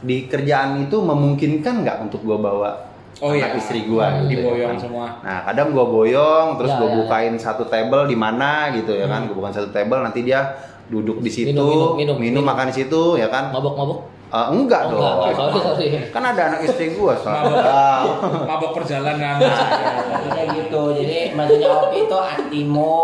[0.00, 3.60] di kerjaan itu memungkinkan nggak untuk gue bawa Oh anak iya.
[3.60, 4.80] istri gue Hmm, gitu ya kan.
[4.80, 5.06] semua.
[5.20, 6.98] Nah, kadang gue boyong, terus Ya, gue ya, ya.
[6.98, 10.56] bukain satu table di mana gitu ya kan, gue bukain satu table, nanti dia
[10.88, 12.42] duduk di situ, Minum, minum, minum, minum.
[12.42, 13.52] makan di situ ya kan.
[13.52, 13.98] Mabok-mabok?
[14.30, 15.26] Eh, enggak Oh, dong.
[15.26, 15.86] enggak, sorry, sorry.
[16.08, 17.50] Kan ada anak istri gua soalnya.
[17.50, 18.00] Mabok, Ah.
[18.46, 19.42] mabok perjalanan.
[19.42, 20.82] Jadi kayak gitu.
[20.94, 22.98] Jadi maksudnya Opi itu antimo.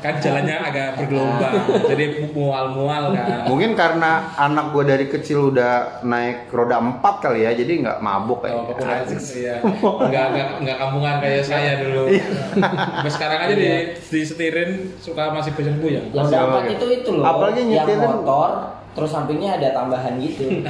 [0.00, 1.52] kan jalannya agak bergelombang,
[1.84, 3.44] jadi mual-mual kan.
[3.44, 8.40] Mungkin karena anak gua dari kecil udah naik roda empat kali ya, jadi nggak mabuk
[8.40, 8.80] Oh, kayak.
[8.80, 9.04] kurang
[9.36, 9.60] iya.
[9.60, 12.08] Enggak enggak enggak kampungan kayak saya dulu.
[12.56, 13.68] Sampai sekarang aja di
[14.02, 16.06] disetirin suka masih buyang-buyang.
[16.08, 17.24] Yang Masih dapat apa, itu itu loh.
[17.26, 18.50] Apalagi yang nyetilin- motor
[18.90, 20.50] terus sampingnya ada tambahan gitu.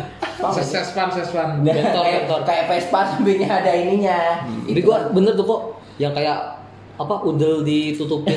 [0.41, 1.61] Sespan, sespan.
[1.61, 2.41] Bentor, kayak, bentor.
[2.49, 4.41] kayak Vespa sampingnya ada ininya.
[4.65, 5.61] Tapi gua bener tuh kok
[6.01, 6.57] yang kayak
[6.97, 8.37] apa udel ditutupin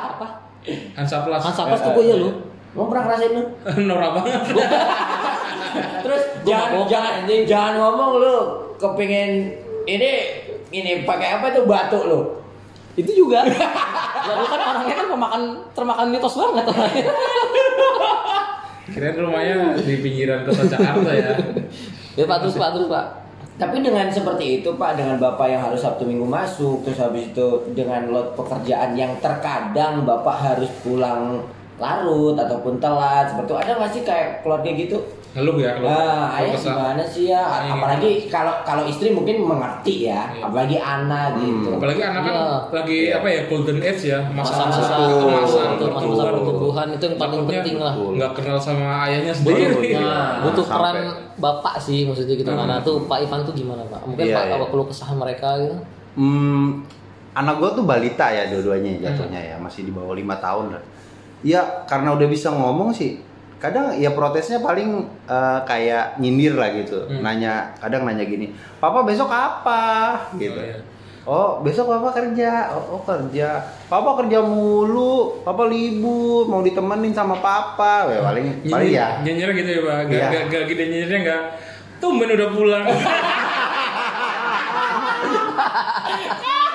[0.96, 1.40] Hansaplas.
[1.40, 2.30] Hansapas tuh kok ya lu
[2.76, 3.44] Lo pernah ngerasain lu?
[3.88, 4.40] Norak banget.
[6.04, 8.36] Terus jangan jangan jangan ngomong lu
[8.76, 9.56] kepingin
[9.88, 10.10] ini
[10.68, 12.20] ini pakai apa tuh batuk lu.
[12.96, 15.42] itu juga ya lu kan orangnya kan pemakan
[15.76, 17.12] termakan mitos banget orangnya
[18.86, 21.34] Kirain rumahnya di pinggiran kota Jakarta ya.
[22.14, 23.06] ya pak terus pak terus pak
[23.56, 27.48] Tapi dengan seperti itu Pak, dengan Bapak yang harus Sabtu Minggu masuk, terus habis itu
[27.72, 31.40] dengan lot pekerjaan yang terkadang Bapak harus pulang
[31.80, 33.56] larut ataupun telat, seperti itu.
[33.56, 35.00] Ada nggak sih kayak keluarga gitu?
[35.36, 36.72] Ngeluh ya kalau Nah, kalau ayah kesal.
[36.72, 37.42] gimana sih ya?
[37.44, 40.42] Ayah Apalagi kalau kalau istri mungkin mengerti ya, Iya.
[40.42, 41.68] apalagi anak gitu.
[41.76, 42.48] Apalagi anak kan Iya.
[42.72, 44.18] lagi apa ya golden age ya.
[44.26, 47.94] Masa-masa masa-masa kemasan itu masa-masa pertumbuhan itu yang paling Takutnya penting lah.
[48.16, 49.64] nggak kenal sama ayahnya sendiri.
[49.94, 52.48] Nah, butuh sampai- peran bapak sih maksudnya gitu.
[52.48, 54.00] Mana tuh Pak Ivan tuh gimana Pak?
[54.02, 54.54] Mungkin Iya, Pak iya.
[54.56, 55.76] apa keluh kesah mereka gitu?
[56.16, 56.80] Hmm,
[57.32, 60.82] anak gua tuh balita ya dua-duanya jatuhnya ya, masih di bawah lima tahun lah.
[61.44, 63.20] Ya karena udah bisa ngomong sih,
[63.56, 64.88] kadang ya protesnya paling
[65.24, 70.16] eh, kayak nyindir lah gitu, nanya, kadang nanya gini, papa besok apa?
[70.34, 70.52] Gitu.
[70.52, 70.78] Oh, iya.
[71.26, 73.58] Oh besok papa kerja, oh, oh kerja,
[73.90, 79.18] papa kerja mulu, papa libur, mau ditemenin sama papa, ya paling paling ya.
[79.20, 80.28] nyinyir gitu ya pak nggak Iya.
[80.30, 81.42] nggak nggak gede nyinyirnya nggak
[81.98, 82.86] tumben udah pulang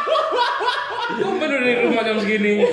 [1.11, 2.63] tumben udah di rumah jam segini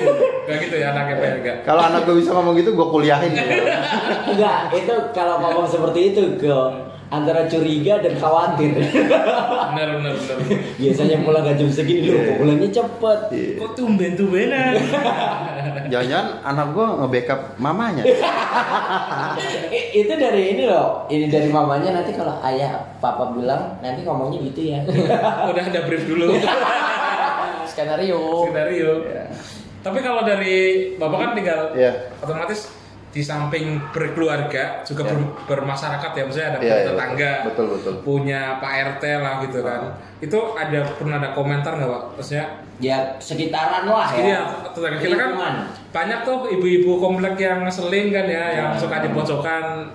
[0.46, 3.32] nggak gitu ya anaknya pak ya Kalau anak gue bisa ngomong gitu, gue kuliahin.
[3.34, 3.44] ya.
[4.24, 6.54] Enggak, itu kalau ngomong seperti itu ke
[7.08, 8.72] antara curiga dan khawatir.
[8.78, 10.36] benar benar benar
[10.76, 13.20] Biasanya pulang gak jam segini lu, kok pulangnya cepet.
[13.56, 14.76] kok tumben tumbenan
[15.88, 18.04] Jangan-jangan anak gue nge-backup mamanya.
[19.90, 24.60] Itu dari ini loh, ini dari mamanya nanti kalau ayah papa bilang nanti ngomongnya gitu
[24.68, 24.80] ya.
[25.48, 26.36] udah ada brief dulu
[27.78, 28.20] skenario.
[28.44, 28.90] Skenario.
[29.78, 30.56] Tapi kalau dari
[30.98, 32.10] bapak kan tinggal Iya.
[32.18, 32.74] otomatis
[33.08, 35.10] di samping berkeluarga juga Iya.
[35.16, 37.94] ber- bermasyarakat ya maksudnya ada Iya, iya, tetangga betul, betul.
[38.04, 39.80] punya Pak RT lah gitu kan.
[40.18, 42.02] Itu ada pernah ada komentar nggak pak?
[42.18, 42.46] Maksudnya?
[42.78, 44.22] Ya sekitaran lah ya.
[44.22, 45.30] ya, tetangga kita kan
[45.88, 49.88] banyak tuh ibu-ibu komplek yang ngeselin kan ya, yang suka di pojokan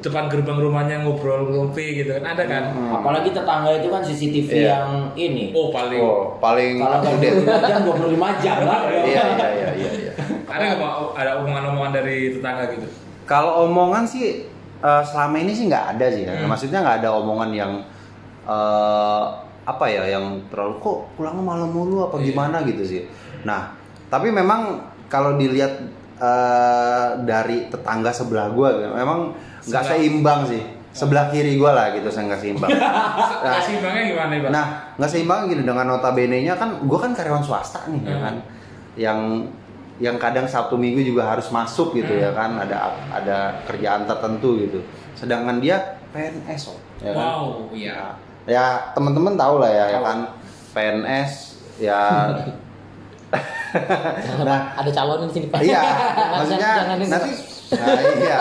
[0.00, 2.64] depan gerbang rumahnya ngobrol ngopi gitu kan, ada kan?
[2.90, 4.66] Apalagi tetangga itu kan CCTV Iya.
[4.74, 5.52] yang ini.
[5.52, 6.00] Oh paling.
[6.00, 7.36] Oh, paling Kalau nggak update.
[7.44, 8.78] 25 jam, 25 jam lah.
[8.90, 10.12] Iya, iya, iya, iya, iya.
[10.44, 10.92] Ada nggak pak?
[11.14, 12.86] Ada omongan-omongan dari tetangga gitu?
[13.24, 14.48] Kalau omongan sih
[14.80, 16.24] eh, selama ini sih nggak ada sih.
[16.24, 16.32] ya.
[16.34, 16.48] Hmm.
[16.48, 17.72] Maksudnya nggak ada omongan yang
[18.44, 19.24] eh,
[19.62, 22.26] apa ya, yang terlalu kok pulangnya malam mulu apa Iya.
[22.26, 23.02] gimana gitu sih.
[23.42, 23.70] Nah,
[24.08, 25.70] tapi memang kalau dilihat
[26.16, 29.32] eh, dari tetangga sebelah gua, memang
[29.62, 30.62] nggak seimbang sih.
[30.90, 32.70] Sebelah kiri gua lah gitu, saya nggak seimbang.
[33.40, 34.50] Nah, Seimbangnya gimana pak?
[34.50, 34.64] Nah,
[34.96, 38.20] nggak seimbang gini dengan notabene-nya kan gue kan karyawan swasta nih ya Hmm.
[38.20, 38.34] kan.
[38.94, 39.18] Yang
[39.98, 42.20] yang kadang Sabtu Minggu juga harus masuk gitu Hmm.
[42.20, 42.76] ya kan, ada
[43.08, 44.80] ada kerjaan tertentu gitu.
[45.14, 45.78] Sedangkan dia
[46.10, 47.16] PNS oh, ya kan.
[47.16, 47.96] wow, iya.
[48.44, 50.18] Ya, teman-teman tahu lah ya, ya kan
[50.70, 51.32] PNS
[51.78, 52.00] ya
[54.42, 57.30] nah, ada calon di sini Pak iya, Jangan- maksudnya jangan ini, nanti
[57.70, 58.38] nah, iya.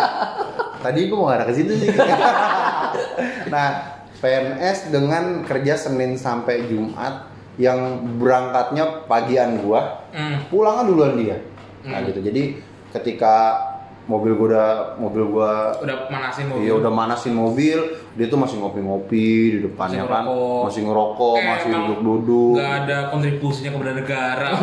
[0.80, 1.90] Tadi gue mau ngarah ke situ sih.
[3.54, 3.68] nah,
[4.16, 7.80] PNS dengan kerja Senin sampai Jumat yang
[8.16, 10.48] berangkatnya pagian gua, Hmm.
[10.48, 11.38] pulangnya duluan dia.
[11.82, 12.08] Nah, Hmm.
[12.08, 12.20] gitu.
[12.22, 13.60] Jadi ketika
[14.06, 16.64] mobil gua udah mobil gua Udah manasin mobil.
[16.64, 17.80] Iya udah manasin mobil,
[18.14, 20.64] dia tuh masih ngopi-ngopi di depannya Masih kan, ngerokok.
[20.66, 22.56] masih ngerokok, Eh, masih duduk-duduk.
[22.56, 24.50] Nggak ada kontribusinya kepada negara.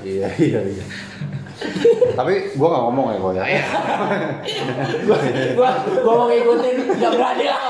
[0.00, 0.84] Iya iya iya.
[2.16, 3.44] Tapi gua nggak ngomong ya kok ya.
[5.06, 5.18] gua,
[5.56, 5.70] gua,
[6.04, 7.60] gua mau ngikutin, gak berani lah.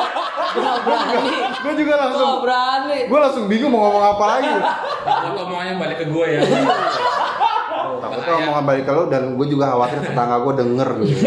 [0.50, 4.50] Nggak berani Gua juga langsung, berani gua langsung bingung mau ngomong apa lagi.
[5.00, 6.40] Takut omongannya balik ke gue ya.
[8.00, 11.22] Takutnya omongan balik ke lu dan gue juga khawatir tetangga gue denger gitu.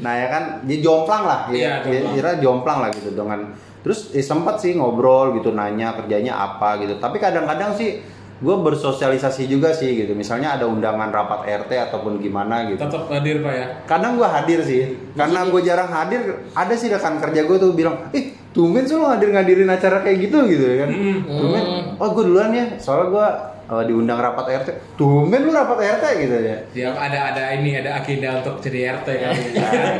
[0.00, 2.12] nah ya kan, dia jomplang lah, Iya, ya, jomplang.
[2.16, 6.96] kira jomplang lah gitu dengan terus eh, sempat sih ngobrol gitu nanya kerjanya apa gitu.
[6.96, 8.00] Tapi kadang-kadang sih
[8.40, 10.12] gue bersosialisasi juga sih gitu.
[10.12, 12.80] Misalnya ada undangan rapat RT ataupun gimana gitu.
[12.80, 13.66] Tetap hadir Pak ya.
[13.84, 14.82] kadang gue hadir sih.
[15.12, 16.20] Karena gue jarang hadir
[16.50, 20.24] ada sih rekan kerja gue tuh bilang ih tumben sih lo hadir ngadirin acara kayak
[20.24, 20.90] gitu gitu ya kan.
[21.22, 21.64] Tumben.
[21.96, 22.64] Oh gue duluan ya.
[22.76, 23.26] Soalnya gue
[23.70, 26.56] eh, diundang rapat RT tumben lu rapat RT gitu ya.
[26.72, 29.32] Ya ada ada ini ada agenda untuk jadi RT kan.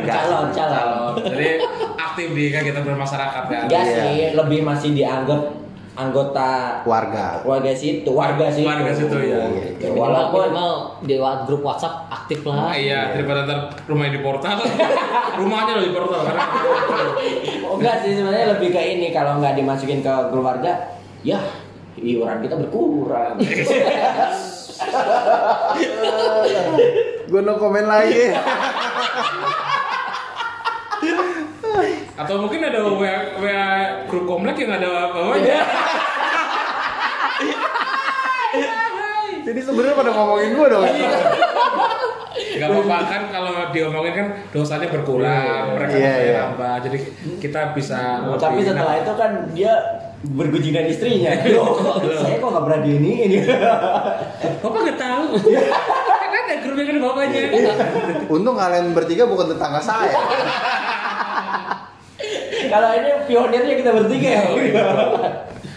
[0.03, 1.13] calon calon.
[1.21, 1.49] Jadi
[1.95, 3.63] aktif di kegiatan bermasyarakat kan.
[3.67, 3.85] ya Iya.
[3.85, 5.60] sih lebih masih dianggap
[6.09, 9.45] anggota warga warga situ warga situ Warga situ, ya.
[9.51, 9.93] Gitu.
[9.93, 10.71] Walaupun minimal
[11.05, 11.17] di
[11.49, 12.71] grup WhatsApp aktif lah.
[12.71, 14.57] Ah, iya, daripada ntar rumahnya di portal.
[15.41, 16.45] Rumahnya loh di portal karena
[17.67, 21.41] oh, enggak sih sebenarnya lebih ke ini kalau nggak dimasukin ke keluarga ya
[22.01, 23.37] iuran kita berkurang
[27.31, 28.33] gue no komen lagi
[32.21, 33.65] atau mungkin ada WA, WA
[34.05, 35.59] grup komplek yang ada apa-apanya.
[39.41, 40.85] jadi sebenarnya pada ngomongin gue dong.
[42.51, 46.41] Gak apa-apa kan kalau diomongin kan dosanya berkurang, mereka Iya, bisa iya.
[46.45, 46.75] nambah.
[46.85, 46.99] Jadi
[47.41, 47.99] kita bisa
[48.37, 49.73] tapi lebih- setelah itu kan dia
[50.21, 53.37] bergunjing dengan istrinya Loh, kok saya kok nggak berani ini ini?
[54.61, 55.25] Bapak nggak tahu.
[56.31, 57.43] kan ada grup yang ada bapaknya.
[58.29, 60.13] untung kalian bertiga bukan tetangga saya
[62.71, 64.43] kalau ini pionirnya kita bertiga ya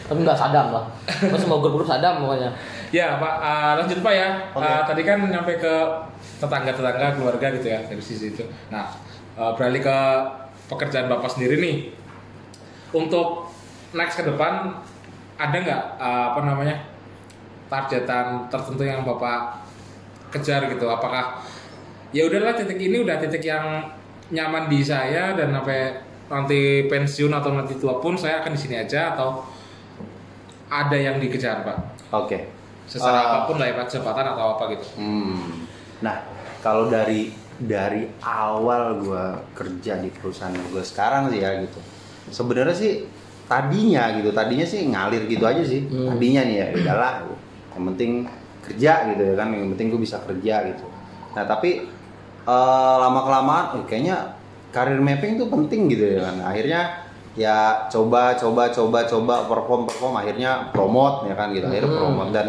[0.03, 0.85] Tapi nggak sadam lah.
[1.07, 2.51] Terus semua grup-grup sadam pokoknya.
[2.93, 4.29] Ya Pak, ah, lanjut Pak ya.
[4.53, 5.75] Ah, tadi kan nyampe ke
[6.37, 8.43] tetangga-tetangga keluarga gitu ya dari sisi itu.
[8.69, 8.93] Nah,
[9.39, 9.97] ah, beralih ke
[10.69, 11.75] pekerjaan Bapak sendiri nih.
[12.93, 13.49] Untuk
[13.95, 14.77] next ke depan
[15.39, 16.77] ada nggak ah, apa namanya
[17.71, 19.65] targetan tertentu yang Bapak
[20.29, 20.85] kejar gitu?
[20.91, 21.41] Apakah
[22.13, 23.89] ya udahlah titik ini udah titik yang
[24.29, 28.75] nyaman di saya dan sampai nanti pensiun atau nanti tua pun saya akan di sini
[28.79, 29.43] aja atau
[30.71, 31.77] ada yang dikejar Pak?
[32.13, 32.39] oke
[32.87, 34.87] secara Eh, apa pun lah ya Pak, kesempatan atau apa gitu.
[34.99, 35.65] Hmm.
[36.03, 36.19] Nah,
[36.59, 41.79] kalau dari dari awal gue kerja di perusahaan gue sekarang sih ya gitu.
[42.27, 43.07] Sebenarnya sih
[43.47, 45.87] tadinya gitu, tadinya sih ngalir gitu aja sih.
[45.87, 47.13] Tadinya nih ya, udahlah.
[47.73, 48.11] Yang penting
[48.63, 50.85] kerja gitu ya kan, yang penting gue bisa kerja gitu.
[51.33, 51.87] Nah tapi
[52.43, 54.42] eh, lama kelamaan, kayaknya
[54.73, 56.35] karir mapping itu penting gitu ya kan.
[56.49, 56.81] Akhirnya
[57.37, 61.69] ya coba coba coba coba perform perform akhirnya promote ya kan gitu.
[61.69, 62.31] Akhirnya promote.
[62.33, 62.47] Dan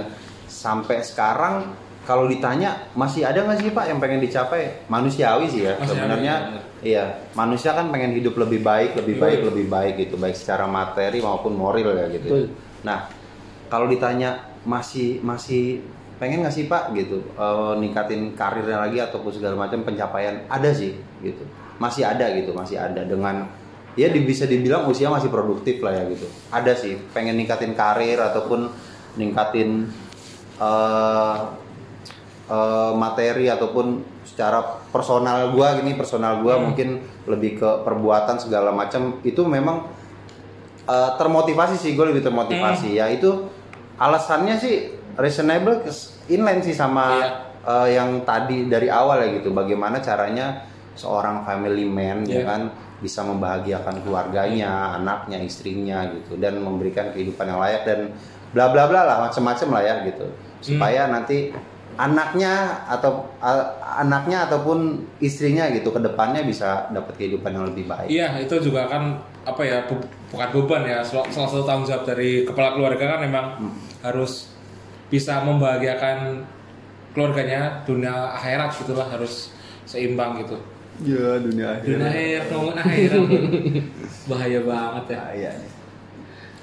[0.48, 1.76] sampai sekarang
[2.08, 4.88] kalau ditanya masih ada nggak sih pak yang pengen dicapai?
[4.88, 6.34] Manusiawi sih ya sebenarnya.
[6.48, 6.62] benar.
[6.84, 10.16] iya manusia kan pengen hidup lebih baik lebih baik lebih baik gitu.
[10.16, 12.26] Baik secara materi maupun moral ya gitu.
[12.28, 12.44] Betul.
[12.84, 13.08] nah
[13.68, 15.80] kalau ditanya masih masih
[16.20, 20.96] pengen nggak sih pak gitu eh, ningkatin karirnya lagi ataupun segala macam pencapaian ada sih
[21.20, 21.42] gitu
[21.76, 23.50] masih ada gitu masih ada dengan
[23.94, 26.26] ya di- bisa dibilang usia masih produktif lah ya gitu.
[26.50, 28.70] Ada sih pengen ningkatin karir ataupun
[29.14, 29.86] ningkatin
[30.56, 31.36] eh,
[32.50, 39.18] eh, materi ataupun secara personal gua gini personal gua mungkin lebih ke perbuatan segala macam.
[39.22, 39.86] Itu memang
[40.84, 43.08] eh, termotivasi sih gue lebih termotivasi ya.
[43.08, 43.48] Itu
[43.96, 44.74] alasannya sih
[45.14, 45.86] reasonable
[46.26, 47.28] inline sih sama Iya.
[47.64, 49.50] eh, yang tadi dari awal ya gitu.
[49.50, 52.44] Bagaimana caranya seorang family man ya Iya.
[52.44, 52.60] kan
[52.98, 58.00] bisa membahagiakan keluarganya anaknya istrinya gitu dan memberikan kehidupan yang layak dan
[58.50, 60.26] bla bla bla lah macam-macam lah ya gitu.
[60.62, 61.52] Supaya nanti
[61.94, 62.52] anaknya
[62.88, 63.70] atau a-
[64.00, 64.78] anaknya ataupun
[65.18, 68.08] istrinya gitu ke depannya bisa dapat kehidupan yang lebih baik.
[68.08, 69.14] Iya, itu juga kan
[69.44, 70.98] apa ya bu- bukan beban ya.
[71.02, 73.46] Salah satu tanggung jawab dari kepala keluarga kan memang
[74.00, 74.50] harus
[75.06, 76.42] bisa membahagiakan
[77.12, 80.58] keluarganya dunia akhirat gitulah harus seimbang gitu.
[81.02, 83.22] Ya dunia Dunia akhirat ngomongin akhirat
[84.30, 85.22] bahaya banget ya.
[85.34, 85.52] iya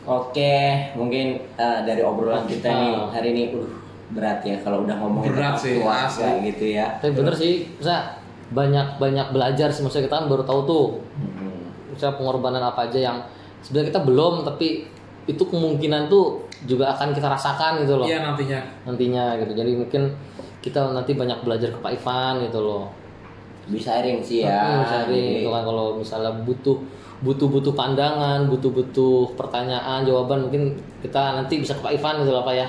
[0.02, 0.58] Oke,
[0.96, 3.06] mungkin eh, dari obrolan kita nih Ah.
[3.12, 3.70] hari ini, uh,
[4.10, 6.98] berat ya kalau udah ngomongin Berat sih, keluarga gitu ya.
[6.98, 8.18] Tapi bener sih, misalnya
[8.50, 11.70] banyak banyak belajar sih maksudnya kita kan baru tahu tuh Hmm.
[11.88, 13.18] misalnya pengorbanan apa aja yang
[13.62, 14.90] sebenarnya kita belum tapi
[15.24, 18.60] itu kemungkinan tuh juga akan kita rasakan gitu loh Iya nantinya.
[18.84, 20.12] nantinya gitu jadi mungkin
[20.60, 22.92] kita nanti banyak belajar ke Pak Ivan gitu loh
[23.68, 24.82] Bisa sharing sih Hmm, ya.
[24.84, 26.78] sharing Jadi, gitu kan kalau misalnya butuh
[27.22, 32.32] butuh butuh pandangan butuh butuh pertanyaan jawaban mungkin kita nanti bisa ke Pak Ivan gitu
[32.32, 32.68] lah Pak ya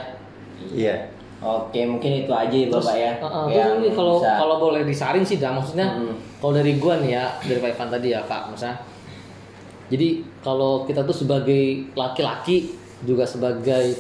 [0.71, 0.97] iya
[1.43, 3.13] Oke, mungkin itu aja ya Bapak ya.
[3.19, 6.15] Uh, uh, Yang terus kalau bisa- kalau boleh disaring sih dah maksudnya Hmm.
[6.37, 8.79] kalau dari gua nih ya dari Pak Ivan tadi ya Pak misalnya
[9.89, 11.63] jadi kalau kita tuh sebagai
[11.93, 12.71] laki-laki
[13.03, 13.97] juga sebagai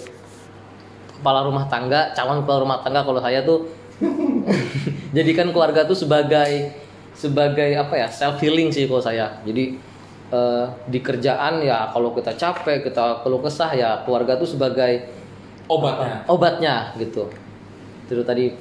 [1.15, 3.67] kepala rumah tangga calon kepala rumah tangga kalau saya tuh
[5.13, 6.71] jadikan keluarga tuh sebagai
[7.13, 9.41] sebagai apa ya self healing sih kalau saya.
[9.45, 9.77] Jadi
[10.33, 15.09] eh, di kerjaan ya kalau kita capek kita keluh kesah ya keluarga tuh sebagai
[15.69, 16.27] Obatnya.
[16.29, 17.31] obatnya gitu.
[18.09, 18.53] Itu tadi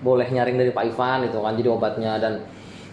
[0.00, 2.12] boleh nyaring dari Pak Ivan itu kan jadi obatnya.
[2.20, 2.34] Dan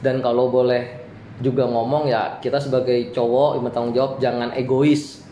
[0.04, 1.04] dan kalau boleh
[1.41, 5.24] juga ngomong ya kita sebagai cowok yang bertanggung jawab jangan egois.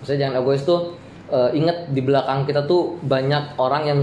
[0.00, 0.94] Maksudnya jangan egois tuh
[1.30, 4.00] eh, ingat di belakang kita tuh banyak orang yang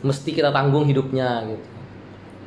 [0.00, 1.69] mesti kita tanggung hidupnya gitu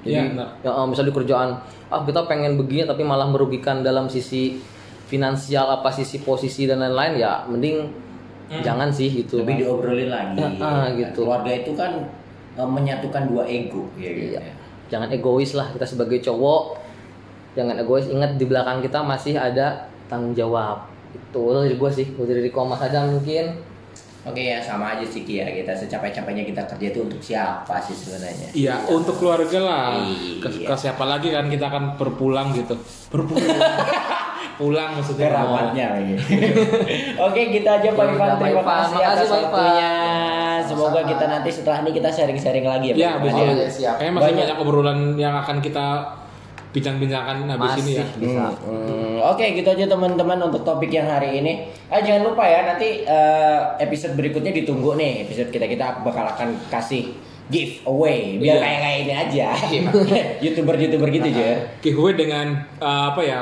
[0.04, 1.49] jadi Iya, ya eh, misal di kerjaan
[1.88, 4.60] ah kita pengen begini tapi malah merugikan dalam sisi
[5.08, 7.88] finansial apa sisi posisi dan lain-lain ya mending
[8.62, 10.38] jangan sih gitu lebih diobrolin lagi.
[10.38, 11.26] Ya, ah, gitu.
[11.26, 12.06] keluarga itu kan
[12.60, 14.54] eh, menyatukan dua ego ya gitu Iya.
[14.91, 16.78] jangan egois lah kita sebagai cowok
[17.54, 18.10] jangan egois.
[18.10, 20.89] Ingat di belakang kita masih ada tanggung jawab.
[21.14, 23.58] Itu dari gue sih gue dari Komas aja mungkin
[24.24, 27.92] oke ya sama aja sih Ki ya kita secapek-capeknya kita kerja itu untuk siapa sih
[27.92, 30.00] sebenarnya Iya, untuk keluarga lah.
[30.40, 30.68] Ke, Iya.
[30.68, 32.76] ke siapa lagi kan kita akan berpulang gitu.
[33.10, 33.44] Berpulang.
[34.54, 35.34] Pulang maksudnya.
[35.34, 36.14] keramatnya lagi.
[37.26, 38.30] Oke, kita aja Pak Ya Ivan.
[38.38, 39.92] Terima kasih atas waktunya.
[40.62, 42.96] Semoga kita nanti setelah ini kita sharing-sharing lagi ya.
[42.96, 43.50] Ya, betul.
[43.50, 43.96] Iya, siap.
[43.98, 44.46] Kayaknya masih Banyak.
[44.46, 45.86] banyak obrolan yang akan kita
[46.74, 48.06] bincang-bincangkan habis ini ya.
[48.12, 51.54] bisa Hmm, Oke, gitu aja teman-teman untuk topik yang hari ini.
[51.88, 55.24] Ah, jangan lupa ya nanti eh, episode berikutnya ditunggu nih.
[55.24, 57.14] Episode kita kita bakal akan kasih
[57.46, 58.60] giveaway biar Iya.
[58.60, 59.48] kayak kayak ini aja.
[60.44, 61.46] Youtuber-youtuber gitu aja.
[61.80, 63.40] Giveaway dengan eh, apa ya?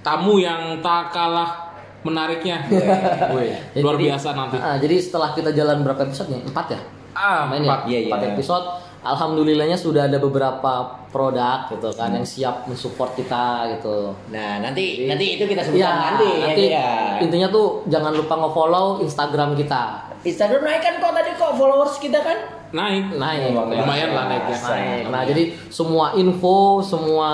[0.00, 2.62] Tamu yang tak kalah menariknya.
[3.34, 4.56] Woi, Ya, luar jadi- biasa nanti.
[4.56, 6.80] Ah, jadi setelah kita jalan berapa episode nih empat ya
[7.12, 7.84] Ah, main empat.
[7.84, 8.08] ya Iya, iya.
[8.08, 8.66] empat episode
[9.14, 13.44] alhamdulillahnya sudah ada beberapa produk gitu kan yang siap mensupport kita
[13.78, 16.90] gitu Nah, nanti nanti itu kita sebutkan ya nanti, nanti ya.
[17.22, 22.18] intinya tuh jangan lupa nge-follow Instagram kita Instagram naik kan kok tadi kok followers kita
[22.18, 22.38] kan?
[22.74, 23.14] Naik.
[23.14, 23.78] naik biasa.
[23.78, 24.58] Lumayan lah naiknya.
[24.58, 25.02] Naik.
[25.14, 27.30] Nah, jadi semua info, semua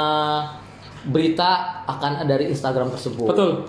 [1.09, 3.33] berita akan ada dari Instagram tersebut.
[3.33, 3.65] Betul.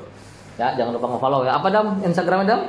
[0.60, 1.56] Ya, jangan lupa nge-follow ya.
[1.56, 2.04] Apa Dam?
[2.04, 2.62] Instagramnya Dam?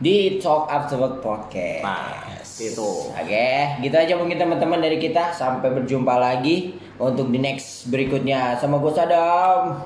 [0.00, 1.84] Di Talk After Work Podcast.
[1.84, 2.27] Nah,
[2.60, 2.90] itu.
[3.14, 3.50] Oke,
[3.80, 5.30] gitu aja mungkin teman-teman dari kita.
[5.30, 8.58] Sampai berjumpa lagi untuk di next berikutnya.
[8.58, 9.78] Sama gue Sadam.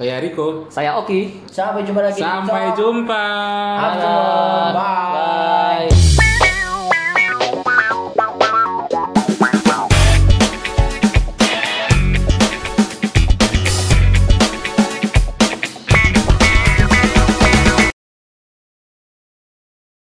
[0.00, 0.64] Saya Riko.
[0.72, 1.44] Saya Oki.
[1.48, 2.20] Sampai jumpa lagi.
[2.24, 3.24] Sampai jumpa.
[3.76, 4.00] Work.
[4.72, 5.88] Bye.
[5.88, 5.99] Bye.